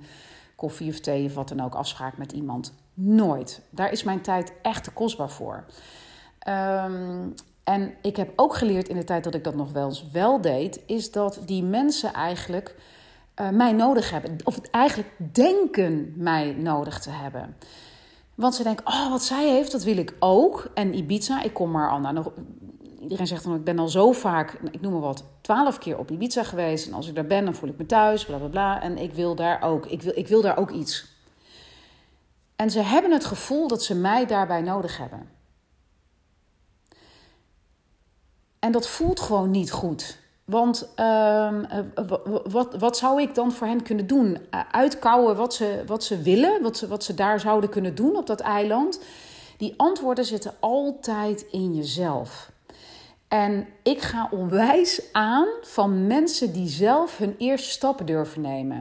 koffie 0.59 0.89
of 0.89 0.99
thee 0.99 1.25
of 1.25 1.33
wat 1.33 1.47
dan 1.47 1.59
ook 1.59 1.75
afspraak 1.75 2.17
met 2.17 2.31
iemand. 2.31 2.73
Nooit. 2.93 3.61
Daar 3.69 3.91
is 3.91 4.03
mijn 4.03 4.21
tijd 4.21 4.53
echt 4.61 4.83
te 4.83 4.91
kostbaar 4.91 5.29
voor. 5.29 5.65
Um, 6.47 7.33
en 7.63 7.93
ik 8.01 8.15
heb 8.15 8.31
ook 8.35 8.55
geleerd 8.55 8.87
in 8.87 8.95
de 8.95 9.03
tijd 9.03 9.23
dat 9.23 9.35
ik 9.35 9.43
dat 9.43 9.55
nog 9.55 9.71
wel 9.71 9.87
eens 9.87 10.11
wel 10.11 10.41
deed, 10.41 10.79
is 10.85 11.11
dat 11.11 11.41
die 11.45 11.63
mensen 11.63 12.13
eigenlijk 12.13 12.75
uh, 13.41 13.49
mij 13.49 13.71
nodig 13.71 14.11
hebben. 14.11 14.35
Of 14.43 14.59
eigenlijk 14.71 15.09
denken 15.31 16.13
mij 16.15 16.53
nodig 16.53 16.99
te 16.99 17.09
hebben. 17.09 17.55
Want 18.35 18.55
ze 18.55 18.63
denken, 18.63 18.87
oh, 18.87 19.09
wat 19.09 19.23
zij 19.23 19.49
heeft, 19.49 19.71
dat 19.71 19.83
wil 19.83 19.97
ik 19.97 20.15
ook. 20.19 20.71
En 20.73 20.95
Ibiza, 20.95 21.43
ik 21.43 21.53
kom 21.53 21.71
maar 21.71 21.91
al 21.91 21.99
naar 21.99 22.23
iedereen 23.01 23.27
zegt 23.27 23.43
dan, 23.43 23.55
ik 23.55 23.63
ben 23.63 23.79
al 23.79 23.87
zo 23.87 24.11
vaak, 24.11 24.59
ik 24.71 24.81
noem 24.81 24.91
maar 24.91 25.01
wat, 25.01 25.23
twaalf 25.41 25.77
keer 25.77 25.97
op 25.97 26.11
Ibiza 26.11 26.43
geweest. 26.43 26.87
En 26.87 26.93
als 26.93 27.07
ik 27.07 27.15
daar 27.15 27.27
ben, 27.27 27.45
dan 27.45 27.55
voel 27.55 27.69
ik 27.69 27.77
me 27.77 27.85
thuis, 27.85 28.25
bla 28.25 28.37
bla 28.37 28.47
bla. 28.47 28.81
En 28.81 28.97
ik 28.97 29.13
wil 29.13 29.35
daar 29.35 29.61
ook, 29.61 29.85
ik 29.85 30.01
wil, 30.01 30.11
ik 30.15 30.27
wil 30.27 30.41
daar 30.41 30.57
ook 30.57 30.71
iets. 30.71 31.17
En 32.55 32.71
ze 32.71 32.79
hebben 32.79 33.11
het 33.11 33.25
gevoel 33.25 33.67
dat 33.67 33.83
ze 33.83 33.95
mij 33.95 34.25
daarbij 34.25 34.61
nodig 34.61 34.97
hebben. 34.97 35.29
En 38.59 38.71
dat 38.71 38.87
voelt 38.87 39.19
gewoon 39.19 39.51
niet 39.51 39.71
goed. 39.71 40.17
Want 40.45 40.89
uh, 40.95 41.53
wat, 42.43 42.75
wat 42.75 42.97
zou 42.97 43.21
ik 43.21 43.35
dan 43.35 43.51
voor 43.51 43.67
hen 43.67 43.83
kunnen 43.83 44.07
doen? 44.07 44.37
Uitkouwen 44.71 45.35
wat 45.35 45.53
ze, 45.53 45.83
wat 45.85 46.03
ze 46.03 46.21
willen, 46.21 46.61
wat 46.61 46.77
ze, 46.77 46.87
wat 46.87 47.03
ze 47.03 47.13
daar 47.13 47.39
zouden 47.39 47.69
kunnen 47.69 47.95
doen 47.95 48.15
op 48.15 48.27
dat 48.27 48.39
eiland. 48.39 49.01
Die 49.57 49.73
antwoorden 49.77 50.25
zitten 50.25 50.53
altijd 50.59 51.45
in 51.51 51.75
jezelf. 51.75 52.51
En 53.29 53.67
ik 53.83 54.01
ga 54.01 54.27
onwijs 54.31 55.01
aan 55.11 55.47
van 55.61 56.07
mensen 56.07 56.53
die 56.53 56.67
zelf 56.67 57.17
hun 57.17 57.35
eerste 57.37 57.69
stappen 57.69 58.05
durven 58.05 58.41
nemen. 58.41 58.77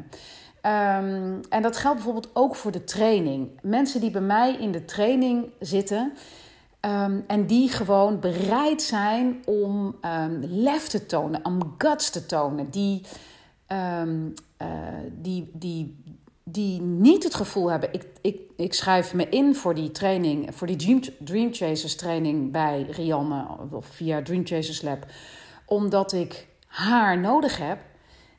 Um, 0.62 1.40
en 1.48 1.62
dat 1.62 1.76
geldt 1.76 1.96
bijvoorbeeld 1.96 2.30
ook 2.32 2.56
voor 2.56 2.70
de 2.70 2.84
training. 2.84 3.50
Mensen 3.62 4.00
die 4.00 4.11
bij 4.11 4.20
mij 4.20 4.54
in 4.54 4.72
de 4.72 4.84
training 4.84 5.50
zitten. 5.61 6.12
Um, 6.80 7.24
en 7.26 7.46
die 7.46 7.68
gewoon 7.68 8.20
bereid 8.20 8.82
zijn 8.82 9.42
om 9.44 9.96
um, 10.02 10.38
lef 10.40 10.88
te 10.88 11.06
tonen, 11.06 11.44
om 11.44 11.74
guts 11.78 12.11
te 12.11 12.26
tonen. 12.26 12.70
Die, 12.70 13.02
uh, 13.72 14.02
die, 15.12 15.50
die 15.52 16.04
die 16.52 16.80
niet 16.80 17.24
het 17.24 17.34
gevoel 17.34 17.70
hebben, 17.70 17.92
ik, 17.92 18.04
ik, 18.20 18.40
ik 18.56 18.74
schrijf 18.74 19.14
me 19.14 19.28
in 19.28 19.54
voor 19.54 19.74
die 19.74 19.90
training, 19.90 20.54
voor 20.54 20.66
die 20.66 21.00
Dream, 21.18 21.52
Chasers 21.52 21.94
training 21.94 22.52
bij 22.52 22.87
Rianne 22.90 23.46
of 23.70 23.87
via 23.87 24.22
Dream 24.22 24.46
Chasers 24.46 24.82
Lab, 24.82 25.06
omdat 25.66 26.12
ik 26.12 26.46
haar 26.66 27.18
nodig 27.18 27.58
heb. 27.58 27.78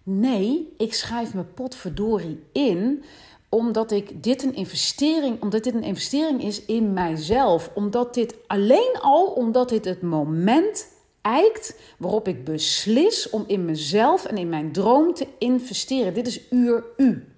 Nee, 0.04 0.74
ik 0.78 0.94
schrijf 0.94 1.34
me 1.34 1.44
potverdorie 1.44 2.44
in 2.52 3.04
omdat 3.50 3.92
ik 3.92 4.24
dit 4.24 4.44
een 4.44 4.56
investering, 4.56 5.42
omdat 5.42 5.64
dit 5.64 5.74
een 5.74 5.84
investering 5.84 6.44
is 6.44 6.66
in 6.66 6.94
mijzelf, 6.94 7.72
omdat 7.74 8.14
dit 8.14 8.36
alleen 8.48 8.96
al 9.02 9.26
omdat 9.26 9.70
dit 9.70 9.86
het 9.86 10.02
moment 10.02 10.88
eikt 11.22 11.80
waarop 11.98 12.28
ik 12.28 12.44
beslis 12.44 13.30
om 13.30 13.44
in 13.48 13.66
mezelf 13.66 14.26
en 14.26 14.38
in 14.38 14.50
mijn 14.50 14.72
droom 14.72 15.14
te 15.14 15.28
investeren. 15.38 16.14
Dit 16.14 16.28
is 16.28 16.42
uur 16.50 16.84
u. 16.98 17.29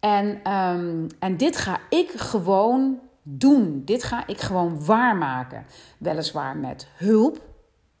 En, 0.00 0.40
ehm, 0.42 1.06
en 1.18 1.36
dit 1.36 1.56
ga 1.56 1.80
ik 1.88 2.10
gewoon 2.10 2.98
doen. 3.22 3.82
Dit 3.84 4.02
ga 4.04 4.26
ik 4.26 4.40
gewoon 4.40 4.84
waarmaken. 4.84 5.66
Weliswaar 5.98 6.56
met 6.56 6.88
hulp, 6.96 7.40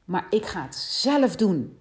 maar 0.04 0.26
ik 0.30 0.46
ga 0.46 0.62
het 0.62 0.74
zelf 0.76 1.36
doen. 1.36 1.78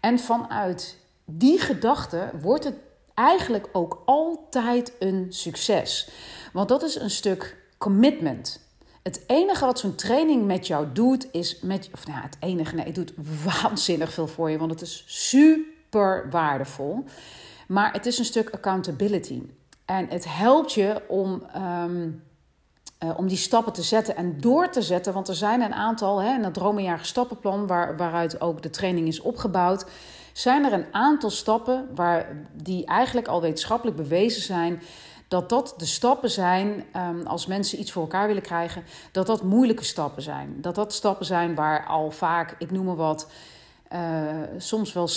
En 0.00 0.18
vanuit 0.18 0.96
die 1.24 1.58
gedachte 1.58 2.30
wordt 2.40 2.64
het 2.64 2.74
eigenlijk 3.14 3.68
ook 3.72 4.02
altijd 4.04 4.92
een 4.98 5.26
succes. 5.28 6.10
Want 6.52 6.68
dat 6.68 6.82
is 6.82 6.94
een 6.94 7.10
stuk 7.10 7.56
commitment. 7.78 8.68
Het 9.02 9.24
enige 9.26 9.64
wat 9.64 9.78
zo'n 9.78 9.94
training 9.94 10.46
met 10.46 10.66
jou 10.66 10.86
doet, 10.92 11.26
is 11.32 11.60
met. 11.60 11.88
Of 11.92 12.06
nou, 12.06 12.20
het 12.20 12.36
enige, 12.40 12.74
nee, 12.74 12.84
het 12.84 12.94
doet 12.94 13.12
waanzinnig 13.44 14.12
veel 14.12 14.26
voor 14.26 14.50
je, 14.50 14.58
want 14.58 14.70
het 14.70 14.80
is 14.80 15.04
super 15.06 16.30
waardevol. 16.30 17.04
Maar 17.70 17.92
het 17.92 18.06
is 18.06 18.18
een 18.18 18.24
stuk 18.24 18.50
accountability. 18.50 19.42
En 19.84 20.06
het 20.08 20.24
helpt 20.28 20.72
je 20.72 21.02
om, 21.08 21.42
ehm, 21.52 22.10
eh, 22.98 23.18
om 23.18 23.28
die 23.28 23.36
stappen 23.36 23.72
te 23.72 23.82
zetten 23.82 24.16
en 24.16 24.40
door 24.40 24.68
te 24.68 24.82
zetten. 24.82 25.12
Want 25.12 25.28
er 25.28 25.34
zijn 25.34 25.60
een 25.60 25.74
aantal, 25.74 26.22
hè, 26.22 26.34
in 26.34 26.44
het 26.44 26.54
dromenjager 26.54 27.06
stappenplan, 27.06 27.66
waar, 27.66 27.96
waaruit 27.96 28.40
ook 28.40 28.62
de 28.62 28.70
training 28.70 29.08
is 29.08 29.20
opgebouwd, 29.20 29.86
zijn 30.32 30.64
er 30.64 30.72
een 30.72 30.86
aantal 30.90 31.30
stappen 31.30 31.88
waar, 31.94 32.46
die 32.52 32.86
eigenlijk 32.86 33.28
al 33.28 33.40
wetenschappelijk 33.40 33.96
bewezen 33.96 34.42
zijn. 34.42 34.82
Dat 35.28 35.48
dat 35.48 35.74
de 35.76 35.86
stappen 35.86 36.30
zijn, 36.30 36.84
um, 36.96 37.26
als 37.26 37.46
mensen 37.46 37.80
iets 37.80 37.92
voor 37.92 38.02
elkaar 38.02 38.26
willen 38.26 38.42
krijgen, 38.42 38.84
dat 39.12 39.26
dat 39.26 39.42
moeilijke 39.42 39.84
stappen 39.84 40.22
zijn. 40.22 40.56
Dat 40.60 40.74
dat 40.74 40.92
stappen 40.92 41.26
zijn 41.26 41.54
waar 41.54 41.86
al 41.86 42.10
vaak, 42.10 42.54
ik 42.58 42.70
noem 42.70 42.86
maar 42.86 42.96
wat, 42.96 43.26
uh, 43.92 44.00
soms 44.56 44.92
wel 44.92 45.08
60% 45.08 45.12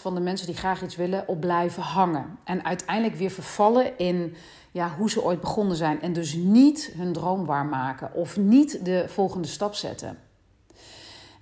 van 0.00 0.14
de 0.14 0.20
mensen 0.20 0.46
die 0.46 0.56
graag 0.56 0.82
iets 0.82 0.96
willen 0.96 1.28
op 1.28 1.40
blijven 1.40 1.82
hangen. 1.82 2.38
En 2.44 2.64
uiteindelijk 2.64 3.16
weer 3.16 3.30
vervallen 3.30 3.98
in 3.98 4.36
ja, 4.70 4.94
hoe 4.98 5.10
ze 5.10 5.22
ooit 5.22 5.40
begonnen 5.40 5.76
zijn. 5.76 6.02
En 6.02 6.12
dus 6.12 6.34
niet 6.34 6.92
hun 6.96 7.12
droom 7.12 7.44
waarmaken 7.44 8.14
of 8.14 8.36
niet 8.36 8.84
de 8.84 9.04
volgende 9.08 9.48
stap 9.48 9.74
zetten. 9.74 10.18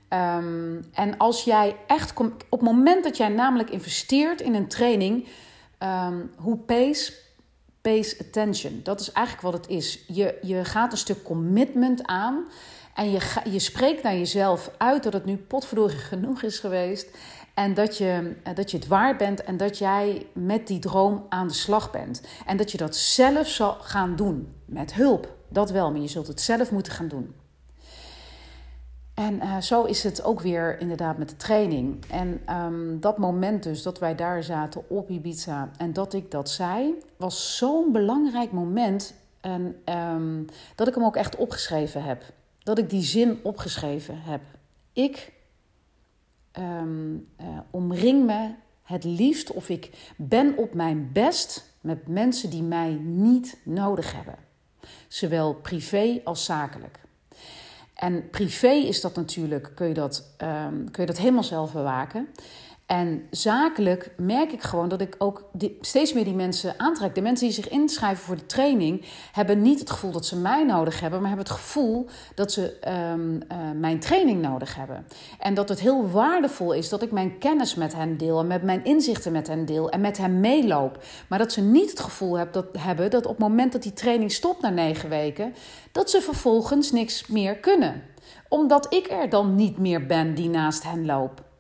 Um, 0.09 0.85
en 0.93 1.17
als 1.19 1.45
jij 1.45 1.77
echt, 1.87 2.21
op 2.21 2.51
het 2.51 2.61
moment 2.61 3.05
dat 3.05 3.17
jij 3.17 3.29
namelijk 3.29 3.71
investeert 3.71 4.41
in 4.41 4.55
een 4.55 4.69
training, 4.69 5.27
um, 5.79 6.31
hoe 6.37 6.57
pays, 6.57 7.13
pays 7.81 8.21
attention. 8.21 8.81
Dat 8.83 9.01
is 9.01 9.13
eigenlijk 9.13 9.47
wat 9.47 9.63
het 9.63 9.69
is. 9.69 10.05
Je, 10.07 10.39
je 10.43 10.65
gaat 10.65 10.93
een 10.93 10.99
stuk 10.99 11.23
commitment 11.23 12.07
aan. 12.07 12.45
En 12.95 13.11
je, 13.11 13.41
je 13.51 13.59
spreekt 13.59 14.03
naar 14.03 14.17
jezelf 14.17 14.71
uit 14.79 15.03
dat 15.03 15.13
het 15.13 15.25
nu 15.25 15.37
potverdorie 15.37 15.99
genoeg 16.13 16.43
is 16.43 16.59
geweest. 16.59 17.09
En 17.55 17.75
dat 17.75 17.99
je, 17.99 18.37
eh, 18.43 18.55
dat 18.55 18.71
je 18.71 18.77
het 18.77 18.87
waard 18.87 19.17
bent 19.17 19.43
en 19.43 19.57
dat 19.57 19.79
jij 19.79 20.27
met 20.33 20.67
die 20.67 20.79
droom 20.79 21.27
aan 21.29 21.49
de 21.49 21.55
slag 21.55 21.91
bent. 21.91 22.23
En 22.47 22.57
dat 22.57 22.71
je 22.71 22.79
dat 22.79 22.97
zelf 22.97 23.47
zal 23.47 23.77
gaan 23.81 24.17
doen. 24.17 24.55
Met 24.65 24.95
hulp, 24.95 25.35
dat 25.49 25.71
wel, 25.71 25.91
maar 25.91 26.01
je 26.01 26.09
zult 26.09 26.27
het 26.27 26.41
zelf 26.41 26.71
moeten 26.71 26.93
gaan 26.93 27.09
doen. 27.09 27.35
En 29.15 29.35
uh, 29.35 29.61
zo 29.61 29.85
is 29.85 30.03
het 30.03 30.25
ook 30.25 30.41
weer 30.41 30.81
inderdaad 30.81 31.19
met 31.19 31.29
de 31.29 31.37
training. 31.37 32.05
En 32.11 32.57
um, 32.57 33.01
dat 33.01 33.19
moment 33.19 33.63
dus 33.63 33.83
dat 33.83 33.99
wij 33.99 34.15
daar 34.15 34.43
zaten 34.43 34.91
op 34.91 35.11
Ibiza 35.11 35.71
en 35.77 35.93
dat 35.93 36.13
ik 36.13 36.31
dat 36.31 36.51
zei, 36.51 36.95
was 37.17 37.57
zo'n 37.57 37.93
belangrijk 37.93 38.53
moment. 38.53 39.15
En 39.41 39.77
um, 40.15 40.47
dat 40.75 40.89
ik 40.89 40.95
hem 40.95 41.05
ook 41.05 41.17
echt 41.17 41.37
opgeschreven 41.37 42.03
heb 42.03 42.23
dat 42.63 42.79
ik 42.79 42.91
die 42.91 43.03
zin 43.03 43.39
opgeschreven 43.43 44.23
heb. 44.23 44.41
Ik 44.93 45.33
um, 46.59 47.29
uh, 47.41 47.47
omring 47.71 48.27
me 48.27 48.55
het 48.83 49.05
liefst 49.05 49.53
of 49.53 49.69
ik 49.69 50.13
ben 50.17 50.57
op 50.57 50.75
mijn 50.75 51.11
best 51.13 51.75
met 51.81 52.09
mensen 52.09 52.51
die 52.51 52.63
mij 52.63 52.91
niet 53.03 53.59
nodig 53.65 54.13
hebben. 54.13 54.37
Zowel 55.09 55.55
privé 55.55 56.21
als 56.25 56.45
zakelijk. 56.45 57.01
En 57.95 58.31
privé 58.31 58.71
is 58.71 59.01
dat 59.01 59.15
natuurlijk, 59.15 59.73
kun 59.75 59.89
je 59.89 59.95
dat, 59.95 60.35
um, 60.39 60.91
kun 60.91 61.03
je 61.03 61.07
dat 61.07 61.19
helemaal 61.19 61.45
zelf 61.45 61.73
bewaken. 61.73 62.29
En 62.93 63.27
zakelijk 63.31 64.11
merk 64.17 64.53
ik 64.53 64.63
gewoon 64.63 64.89
dat 64.89 65.01
ik 65.01 65.15
ook 65.19 65.51
steeds 65.81 66.13
meer 66.13 66.25
die 66.25 66.35
mensen 66.35 66.75
aantrek. 66.77 67.15
De 67.15 67.21
mensen 67.21 67.47
die 67.47 67.55
zich 67.55 67.69
inschrijven 67.69 68.25
voor 68.25 68.37
de 68.37 68.47
training 68.47 69.05
hebben 69.33 69.63
niet 69.63 69.79
het 69.79 69.91
gevoel 69.91 70.13
dat 70.13 70.27
ze 70.27 70.37
mij 70.37 70.65
nodig 70.65 71.01
hebben, 71.01 71.21
maar 71.21 71.29
hebben 71.29 71.47
het 71.47 71.57
gevoel 71.57 72.07
dat 72.35 72.53
ze 72.53 72.77
um, 73.13 73.35
uh, 73.35 73.81
mijn 73.81 74.01
training 74.01 74.43
nodig 74.43 74.75
hebben. 74.75 75.07
En 75.39 75.55
dat 75.55 75.69
het 75.69 75.81
heel 75.81 76.11
waardevol 76.11 76.73
is 76.73 76.89
dat 76.89 77.03
ik 77.03 77.11
mijn 77.11 77.39
kennis 77.39 77.75
met 77.75 77.95
hen 77.95 78.17
deel 78.17 78.41
en 78.41 78.47
met 78.47 78.63
mijn 78.63 78.85
inzichten 78.85 79.33
met 79.33 79.47
hen 79.47 79.65
deel 79.65 79.91
en 79.91 80.01
met 80.01 80.19
hen 80.19 80.41
meeloop. 80.41 81.05
Maar 81.29 81.39
dat 81.39 81.53
ze 81.53 81.61
niet 81.61 81.91
het 81.91 82.01
gevoel 82.01 82.39
dat, 82.53 82.67
hebben 82.79 83.11
dat 83.11 83.27
op 83.27 83.31
het 83.31 83.49
moment 83.49 83.73
dat 83.73 83.83
die 83.83 83.93
training 83.93 84.33
stopt 84.33 84.63
na 84.63 84.71
negen 84.71 85.09
weken, 85.09 85.55
dat 85.93 86.11
ze 86.11 86.21
vervolgens 86.21 86.93
niks 86.93 87.27
meer 87.27 87.57
kunnen. 87.57 88.03
Omdat 88.49 88.95
ik 88.95 89.11
er 89.11 89.29
dan 89.29 89.55
niet 89.55 89.79
meer 89.79 90.07
ben 90.07 90.35
die 90.35 90.49
naast 90.49 90.83
hen 90.83 91.07
loopt. 91.07 91.52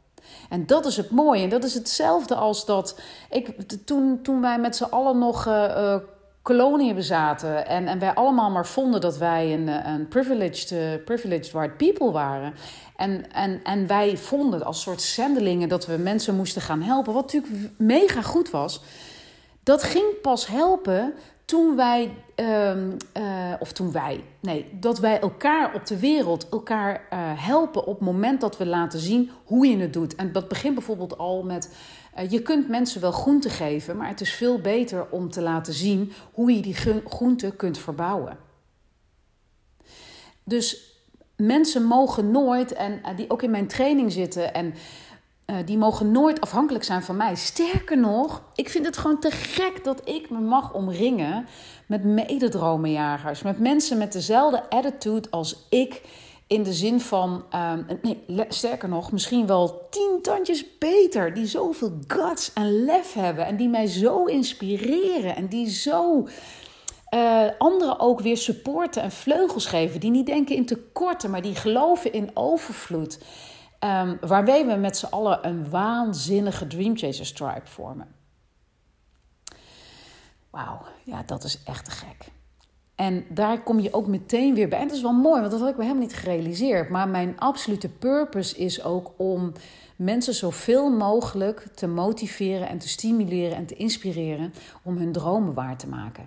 En 0.52 0.66
dat 0.66 0.86
is 0.86 0.96
het 0.96 1.10
mooie. 1.10 1.42
En 1.42 1.48
dat 1.48 1.64
is 1.64 1.74
hetzelfde 1.74 2.34
als 2.34 2.64
dat. 2.64 3.00
Ik, 3.30 3.56
toen, 3.84 4.22
toen 4.22 4.40
wij 4.40 4.58
met 4.58 4.76
z'n 4.76 4.84
allen 4.84 5.18
nog 5.18 5.46
uh, 5.46 5.96
koloniën 6.42 6.94
bezaten. 6.94 7.66
En, 7.66 7.86
en 7.86 7.98
wij 7.98 8.14
allemaal 8.14 8.50
maar 8.50 8.66
vonden 8.66 9.00
dat 9.00 9.16
wij 9.16 9.52
een, 9.52 9.68
eh, 9.68 9.92
een 9.92 10.08
privileged, 10.08 11.04
privileged 11.04 11.50
white 11.50 11.74
people 11.76 12.10
waren. 12.10 12.54
En, 12.96 13.32
en, 13.32 13.60
en 13.64 13.86
wij 13.86 14.16
vonden 14.16 14.64
als 14.64 14.80
soort 14.80 15.02
zendelingen 15.02 15.68
dat 15.68 15.86
we 15.86 15.96
mensen 15.96 16.36
moesten 16.36 16.62
gaan 16.62 16.82
helpen. 16.82 17.12
Wat 17.12 17.32
natuurlijk 17.32 17.72
mega 17.76 18.22
goed 18.22 18.50
was. 18.50 18.80
Dat 19.62 19.82
ging 19.82 20.20
pas 20.22 20.46
helpen 20.46 21.14
toen 21.52 21.76
wij, 21.76 22.14
uh, 22.36 22.76
uh, 22.76 22.94
of 23.58 23.72
toen 23.72 23.92
wij, 23.92 24.24
nee, 24.40 24.66
dat 24.80 24.98
wij 24.98 25.20
elkaar 25.20 25.74
op 25.74 25.86
de 25.86 25.98
wereld, 25.98 26.48
elkaar 26.48 26.92
uh, 26.94 27.18
helpen 27.34 27.86
op 27.86 27.94
het 27.94 28.04
moment 28.04 28.40
dat 28.40 28.56
we 28.56 28.66
laten 28.66 28.98
zien 28.98 29.30
hoe 29.44 29.66
je 29.66 29.76
het 29.76 29.92
doet. 29.92 30.14
En 30.14 30.32
dat 30.32 30.48
begint 30.48 30.74
bijvoorbeeld 30.74 31.18
al 31.18 31.42
met, 31.42 31.74
uh, 32.18 32.30
je 32.30 32.42
kunt 32.42 32.68
mensen 32.68 33.00
wel 33.00 33.12
groenten 33.12 33.50
geven, 33.50 33.96
maar 33.96 34.08
het 34.08 34.20
is 34.20 34.32
veel 34.32 34.60
beter 34.60 35.10
om 35.10 35.30
te 35.30 35.42
laten 35.42 35.72
zien 35.72 36.12
hoe 36.32 36.54
je 36.54 36.62
die 36.62 37.02
groenten 37.06 37.56
kunt 37.56 37.78
verbouwen. 37.78 38.38
Dus 40.44 40.96
mensen 41.36 41.84
mogen 41.84 42.30
nooit, 42.30 42.72
en 42.72 43.00
die 43.16 43.30
ook 43.30 43.42
in 43.42 43.50
mijn 43.50 43.68
training 43.68 44.12
zitten 44.12 44.54
en 44.54 44.74
uh, 45.52 45.58
die 45.66 45.78
mogen 45.78 46.10
nooit 46.10 46.40
afhankelijk 46.40 46.84
zijn 46.84 47.02
van 47.02 47.16
mij. 47.16 47.34
Sterker 47.34 47.98
nog, 47.98 48.42
ik 48.54 48.68
vind 48.68 48.86
het 48.86 48.96
gewoon 48.96 49.20
te 49.20 49.30
gek 49.30 49.84
dat 49.84 50.08
ik 50.08 50.30
me 50.30 50.38
mag 50.38 50.74
omringen 50.74 51.46
met 51.86 52.04
mededromenjagers. 52.04 53.42
Met 53.42 53.58
mensen 53.58 53.98
met 53.98 54.12
dezelfde 54.12 54.70
attitude 54.70 55.30
als 55.30 55.66
ik. 55.68 56.02
In 56.46 56.62
de 56.62 56.72
zin 56.72 57.00
van, 57.00 57.44
uh, 57.54 57.72
nee, 58.02 58.46
sterker 58.48 58.88
nog, 58.88 59.12
misschien 59.12 59.46
wel 59.46 59.86
tien 59.90 60.18
tandjes 60.22 60.78
beter. 60.78 61.34
Die 61.34 61.46
zoveel 61.46 61.92
guts 62.06 62.52
en 62.52 62.84
lef 62.84 63.12
hebben. 63.12 63.46
En 63.46 63.56
die 63.56 63.68
mij 63.68 63.86
zo 63.86 64.24
inspireren. 64.24 65.36
En 65.36 65.46
die 65.46 65.70
zo 65.70 66.28
uh, 67.14 67.44
anderen 67.58 68.00
ook 68.00 68.20
weer 68.20 68.36
supporten 68.36 69.02
en 69.02 69.12
vleugels 69.12 69.66
geven. 69.66 70.00
Die 70.00 70.10
niet 70.10 70.26
denken 70.26 70.56
in 70.56 70.66
tekorten, 70.66 71.30
maar 71.30 71.42
die 71.42 71.54
geloven 71.54 72.12
in 72.12 72.30
overvloed. 72.34 73.18
Um, 73.84 74.18
waarmee 74.20 74.66
we 74.66 74.74
met 74.74 74.96
z'n 74.96 75.06
allen 75.06 75.46
een 75.46 75.70
waanzinnige 75.70 76.66
Dream 76.66 76.96
Chaser 76.96 77.34
Tribe 77.34 77.66
vormen. 77.66 78.14
Wauw, 80.50 80.80
ja, 81.04 81.22
dat 81.22 81.44
is 81.44 81.62
echt 81.64 81.84
te 81.84 81.90
gek. 81.90 82.30
En 82.94 83.24
daar 83.28 83.62
kom 83.62 83.80
je 83.80 83.92
ook 83.92 84.06
meteen 84.06 84.54
weer 84.54 84.68
bij. 84.68 84.78
En 84.78 84.86
dat 84.86 84.96
is 84.96 85.02
wel 85.02 85.12
mooi, 85.12 85.40
want 85.40 85.52
dat 85.52 85.60
had 85.60 85.70
ik 85.70 85.76
me 85.76 85.82
helemaal 85.82 86.04
niet 86.04 86.14
gerealiseerd. 86.14 86.88
Maar 86.88 87.08
mijn 87.08 87.38
absolute 87.38 87.88
purpose 87.88 88.56
is 88.56 88.82
ook 88.82 89.12
om 89.16 89.52
mensen 89.96 90.34
zoveel 90.34 90.90
mogelijk 90.90 91.66
te 91.74 91.86
motiveren 91.86 92.68
en 92.68 92.78
te 92.78 92.88
stimuleren 92.88 93.56
en 93.56 93.66
te 93.66 93.74
inspireren 93.74 94.54
om 94.82 94.96
hun 94.96 95.12
dromen 95.12 95.54
waar 95.54 95.76
te 95.76 95.88
maken. 95.88 96.26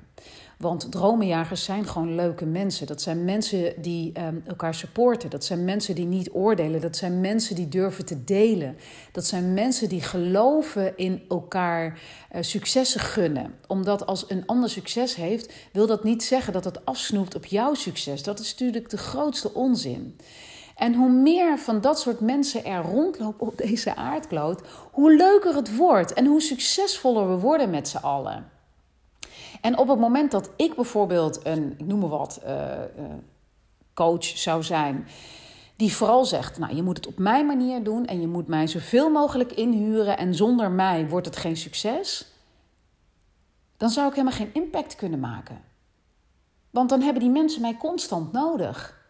Want 0.65 0.91
dromenjagers 0.91 1.63
zijn 1.63 1.87
gewoon 1.87 2.15
leuke 2.15 2.45
mensen. 2.45 2.87
Dat 2.87 3.01
zijn 3.01 3.25
mensen 3.25 3.81
die 3.81 4.11
um, 4.19 4.43
elkaar 4.45 4.75
supporten. 4.75 5.29
Dat 5.29 5.45
zijn 5.45 5.65
mensen 5.65 5.95
die 5.95 6.05
niet 6.05 6.29
oordelen. 6.31 6.81
Dat 6.81 6.95
zijn 6.95 7.21
mensen 7.21 7.55
die 7.55 7.67
durven 7.67 8.05
te 8.05 8.23
delen. 8.23 8.77
Dat 9.11 9.25
zijn 9.25 9.53
mensen 9.53 9.89
die 9.89 10.01
geloven 10.01 10.97
in 10.97 11.23
elkaar 11.29 11.99
uh, 12.35 12.41
successen 12.41 12.99
gunnen. 12.99 13.55
Omdat 13.67 14.05
als 14.05 14.29
een 14.29 14.45
ander 14.45 14.69
succes 14.69 15.15
heeft, 15.15 15.53
wil 15.71 15.87
dat 15.87 16.03
niet 16.03 16.23
zeggen 16.23 16.53
dat 16.53 16.63
het 16.63 16.85
afsnoept 16.85 17.35
op 17.35 17.45
jouw 17.45 17.73
succes. 17.73 18.23
Dat 18.23 18.39
is 18.39 18.51
natuurlijk 18.51 18.89
de 18.89 18.97
grootste 18.97 19.53
onzin. 19.53 20.17
En 20.75 20.93
hoe 20.93 21.11
meer 21.11 21.57
van 21.57 21.81
dat 21.81 21.99
soort 21.99 22.19
mensen 22.19 22.65
er 22.65 22.81
rondlopen 22.81 23.47
op 23.47 23.57
deze 23.57 23.95
aardkloot, 23.95 24.61
hoe 24.91 25.15
leuker 25.15 25.55
het 25.55 25.75
wordt 25.75 26.13
en 26.13 26.25
hoe 26.25 26.41
succesvoller 26.41 27.29
we 27.29 27.35
worden 27.35 27.69
met 27.69 27.87
z'n 27.87 27.97
allen. 27.97 28.53
En 29.61 29.77
op 29.77 29.87
het 29.87 29.99
moment 29.99 30.31
dat 30.31 30.49
ik 30.55 30.75
bijvoorbeeld 30.75 31.45
een, 31.45 31.73
ik 31.77 31.85
noem 31.85 31.99
maar 31.99 32.09
wat, 32.09 32.41
uh, 32.43 32.51
uh, 32.51 33.05
coach 33.93 34.25
zou 34.25 34.63
zijn, 34.63 35.07
die 35.75 35.93
vooral 35.93 36.25
zegt: 36.25 36.57
Nou, 36.57 36.75
je 36.75 36.83
moet 36.83 36.97
het 36.97 37.07
op 37.07 37.17
mijn 37.17 37.45
manier 37.45 37.83
doen 37.83 38.05
en 38.05 38.21
je 38.21 38.27
moet 38.27 38.47
mij 38.47 38.67
zoveel 38.67 39.09
mogelijk 39.09 39.51
inhuren 39.51 40.17
en 40.17 40.35
zonder 40.35 40.71
mij 40.71 41.09
wordt 41.09 41.25
het 41.25 41.37
geen 41.37 41.57
succes, 41.57 42.25
dan 43.77 43.89
zou 43.89 44.07
ik 44.07 44.13
helemaal 44.13 44.37
geen 44.37 44.53
impact 44.53 44.95
kunnen 44.95 45.19
maken. 45.19 45.61
Want 46.69 46.89
dan 46.89 47.01
hebben 47.01 47.21
die 47.21 47.31
mensen 47.31 47.61
mij 47.61 47.77
constant 47.77 48.31
nodig. 48.31 49.04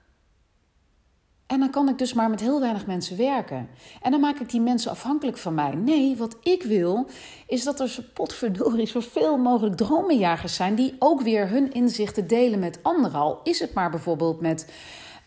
En 1.47 1.59
dan 1.59 1.69
kan 1.69 1.89
ik 1.89 1.97
dus 1.97 2.13
maar 2.13 2.29
met 2.29 2.39
heel 2.39 2.59
weinig 2.59 2.85
mensen 2.85 3.17
werken. 3.17 3.69
En 4.01 4.11
dan 4.11 4.19
maak 4.19 4.39
ik 4.39 4.49
die 4.49 4.61
mensen 4.61 4.91
afhankelijk 4.91 5.37
van 5.37 5.53
mij. 5.53 5.75
Nee, 5.75 6.15
wat 6.17 6.37
ik 6.41 6.63
wil 6.63 7.07
is 7.47 7.63
dat 7.63 7.79
er 7.79 8.05
potverdorie 8.13 8.87
zoveel 8.87 9.37
mogelijk 9.37 9.75
dromenjagers 9.75 10.55
zijn 10.55 10.75
die 10.75 10.95
ook 10.99 11.21
weer 11.21 11.49
hun 11.49 11.73
inzichten 11.73 12.27
delen 12.27 12.59
met 12.59 12.79
anderen. 12.81 13.19
Al 13.19 13.39
is 13.43 13.59
het 13.59 13.73
maar 13.73 13.89
bijvoorbeeld 13.89 14.41
met 14.41 14.71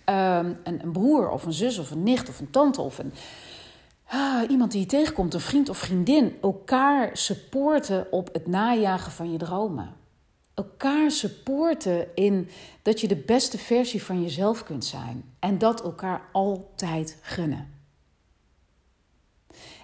een, 0.05 0.57
een, 0.65 0.93
broer 0.93 1.31
of 1.31 1.45
een 1.45 1.53
zus 1.53 1.79
of 1.79 1.91
een 1.91 2.03
nicht 2.03 2.29
of 2.29 2.41
een 2.41 2.51
tante 2.51 2.81
of 2.81 2.99
een, 2.99 3.13
ah, 4.07 4.51
iemand 4.51 4.73
die 4.73 4.81
je 4.81 4.87
tegenkomt, 4.87 5.35
een 5.35 5.41
vriend 5.41 5.69
of 5.69 5.79
vriendin. 5.79 6.37
Elkaar 6.43 7.11
supporten 7.13 8.13
op 8.13 8.29
het 8.33 8.47
najagen 8.47 9.13
van 9.13 9.33
je 9.33 9.39
dromen 9.39 9.98
elkaar 10.59 11.11
supporten 11.11 12.09
in 12.15 12.49
dat 12.83 13.01
je 13.01 13.09
de 13.09 13.17
beste 13.17 13.59
versie 13.59 14.03
van 14.03 14.23
jezelf 14.23 14.65
kunt 14.65 14.85
zijn. 14.85 15.25
En 15.39 15.59
dat 15.59 15.83
elkaar 15.83 16.23
altijd 16.33 17.19
gunnen. 17.23 17.75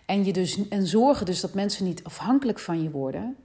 En, 0.06 0.24
je 0.24 0.32
dus, 0.32 0.68
en 0.68 0.87
zorgen 0.87 1.26
dus 1.26 1.40
dat 1.40 1.54
mensen 1.54 1.84
niet 1.84 2.04
afhankelijk 2.04 2.58
van 2.58 2.82
je 2.82 2.90
worden, 2.90 3.37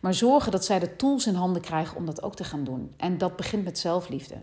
maar 0.00 0.14
zorgen 0.14 0.52
dat 0.52 0.64
zij 0.64 0.78
de 0.78 0.96
tools 0.96 1.26
in 1.26 1.34
handen 1.34 1.62
krijgen 1.62 1.96
om 1.96 2.06
dat 2.06 2.22
ook 2.22 2.36
te 2.36 2.44
gaan 2.44 2.64
doen. 2.64 2.92
En 2.96 3.18
dat 3.18 3.36
begint 3.36 3.64
met 3.64 3.78
zelfliefde. 3.78 4.42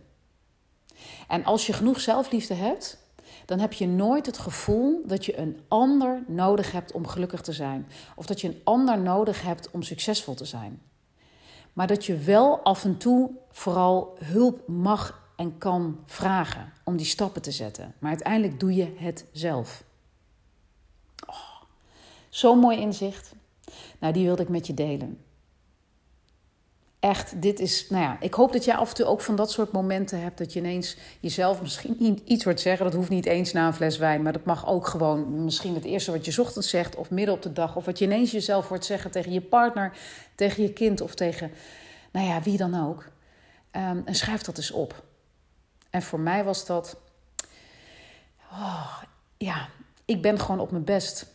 En 1.27 1.43
als 1.43 1.65
je 1.65 1.73
genoeg 1.73 1.99
zelfliefde 1.99 2.53
hebt, 2.53 2.97
dan 3.45 3.59
heb 3.59 3.73
je 3.73 3.87
nooit 3.87 4.25
het 4.25 4.37
gevoel 4.37 5.01
dat 5.05 5.25
je 5.25 5.37
een 5.37 5.59
ander 5.67 6.23
nodig 6.27 6.71
hebt 6.71 6.91
om 6.91 7.07
gelukkig 7.07 7.41
te 7.41 7.53
zijn. 7.53 7.87
Of 8.15 8.25
dat 8.25 8.41
je 8.41 8.47
een 8.47 8.61
ander 8.63 8.99
nodig 8.99 9.41
hebt 9.41 9.71
om 9.71 9.83
succesvol 9.83 10.33
te 10.33 10.45
zijn. 10.45 10.81
Maar 11.79 11.87
dat 11.87 12.05
je 12.05 12.17
wel 12.17 12.59
af 12.59 12.83
en 12.83 12.97
toe 12.97 13.31
vooral 13.51 14.15
hulp 14.23 14.67
mag 14.67 15.31
en 15.35 15.57
kan 15.57 15.99
vragen 16.05 16.73
om 16.83 16.97
die 16.97 17.05
stappen 17.05 17.41
te 17.41 17.51
zetten. 17.51 17.93
Maar 17.99 18.09
uiteindelijk 18.09 18.59
doe 18.59 18.73
je 18.73 18.93
het 18.97 19.25
zelf. 19.31 19.83
Oh, 21.27 21.61
Zo'n 22.29 22.59
mooi 22.59 22.79
inzicht. 22.79 23.33
Nou, 23.99 24.13
die 24.13 24.25
wilde 24.25 24.41
ik 24.41 24.49
met 24.49 24.67
je 24.67 24.73
delen. 24.73 25.23
Echt, 26.99 27.41
dit 27.41 27.59
is, 27.59 27.89
nou 27.89 28.03
ja, 28.03 28.17
ik 28.19 28.33
hoop 28.33 28.53
dat 28.53 28.65
jij 28.65 28.75
af 28.75 28.89
en 28.89 28.95
toe 28.95 29.05
ook 29.05 29.21
van 29.21 29.35
dat 29.35 29.51
soort 29.51 29.71
momenten 29.71 30.21
hebt 30.21 30.37
dat 30.37 30.53
je 30.53 30.59
ineens 30.59 30.97
jezelf 31.19 31.61
misschien 31.61 32.21
iets 32.25 32.43
wordt 32.43 32.59
zeggen. 32.59 32.85
Dat 32.85 32.93
hoeft 32.93 33.09
niet 33.09 33.25
eens 33.25 33.53
na 33.53 33.67
een 33.67 33.73
fles 33.73 33.97
wijn, 33.97 34.21
maar 34.21 34.33
dat 34.33 34.45
mag 34.45 34.67
ook 34.67 34.87
gewoon 34.87 35.43
misschien 35.43 35.75
het 35.75 35.83
eerste 35.83 36.11
wat 36.11 36.25
je 36.25 36.41
ochtends 36.41 36.69
zegt 36.69 36.95
of 36.95 37.09
midden 37.09 37.35
op 37.35 37.41
de 37.41 37.53
dag. 37.53 37.75
Of 37.75 37.85
wat 37.85 37.99
je 37.99 38.05
ineens 38.05 38.31
jezelf 38.31 38.67
hoort 38.67 38.85
zeggen 38.85 39.11
tegen 39.11 39.31
je 39.31 39.41
partner, 39.41 39.97
tegen 40.35 40.63
je 40.63 40.73
kind 40.73 41.01
of 41.01 41.15
tegen, 41.15 41.51
nou 42.11 42.27
ja, 42.27 42.41
wie 42.41 42.57
dan 42.57 42.87
ook. 42.87 43.05
Um, 43.71 44.01
en 44.05 44.15
schrijf 44.15 44.41
dat 44.41 44.57
eens 44.57 44.71
op. 44.71 45.03
En 45.89 46.01
voor 46.01 46.19
mij 46.19 46.43
was 46.43 46.65
dat, 46.65 46.97
oh, 48.51 49.01
ja, 49.37 49.67
ik 50.05 50.21
ben 50.21 50.39
gewoon 50.39 50.59
op 50.59 50.71
mijn 50.71 50.83
best 50.83 51.25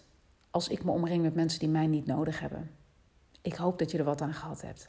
als 0.50 0.68
ik 0.68 0.84
me 0.84 0.90
omring 0.90 1.22
met 1.22 1.34
mensen 1.34 1.58
die 1.58 1.68
mij 1.68 1.86
niet 1.86 2.06
nodig 2.06 2.40
hebben. 2.40 2.70
Ik 3.42 3.54
hoop 3.54 3.78
dat 3.78 3.90
je 3.90 3.98
er 3.98 4.04
wat 4.04 4.20
aan 4.20 4.34
gehad 4.34 4.60
hebt. 4.60 4.88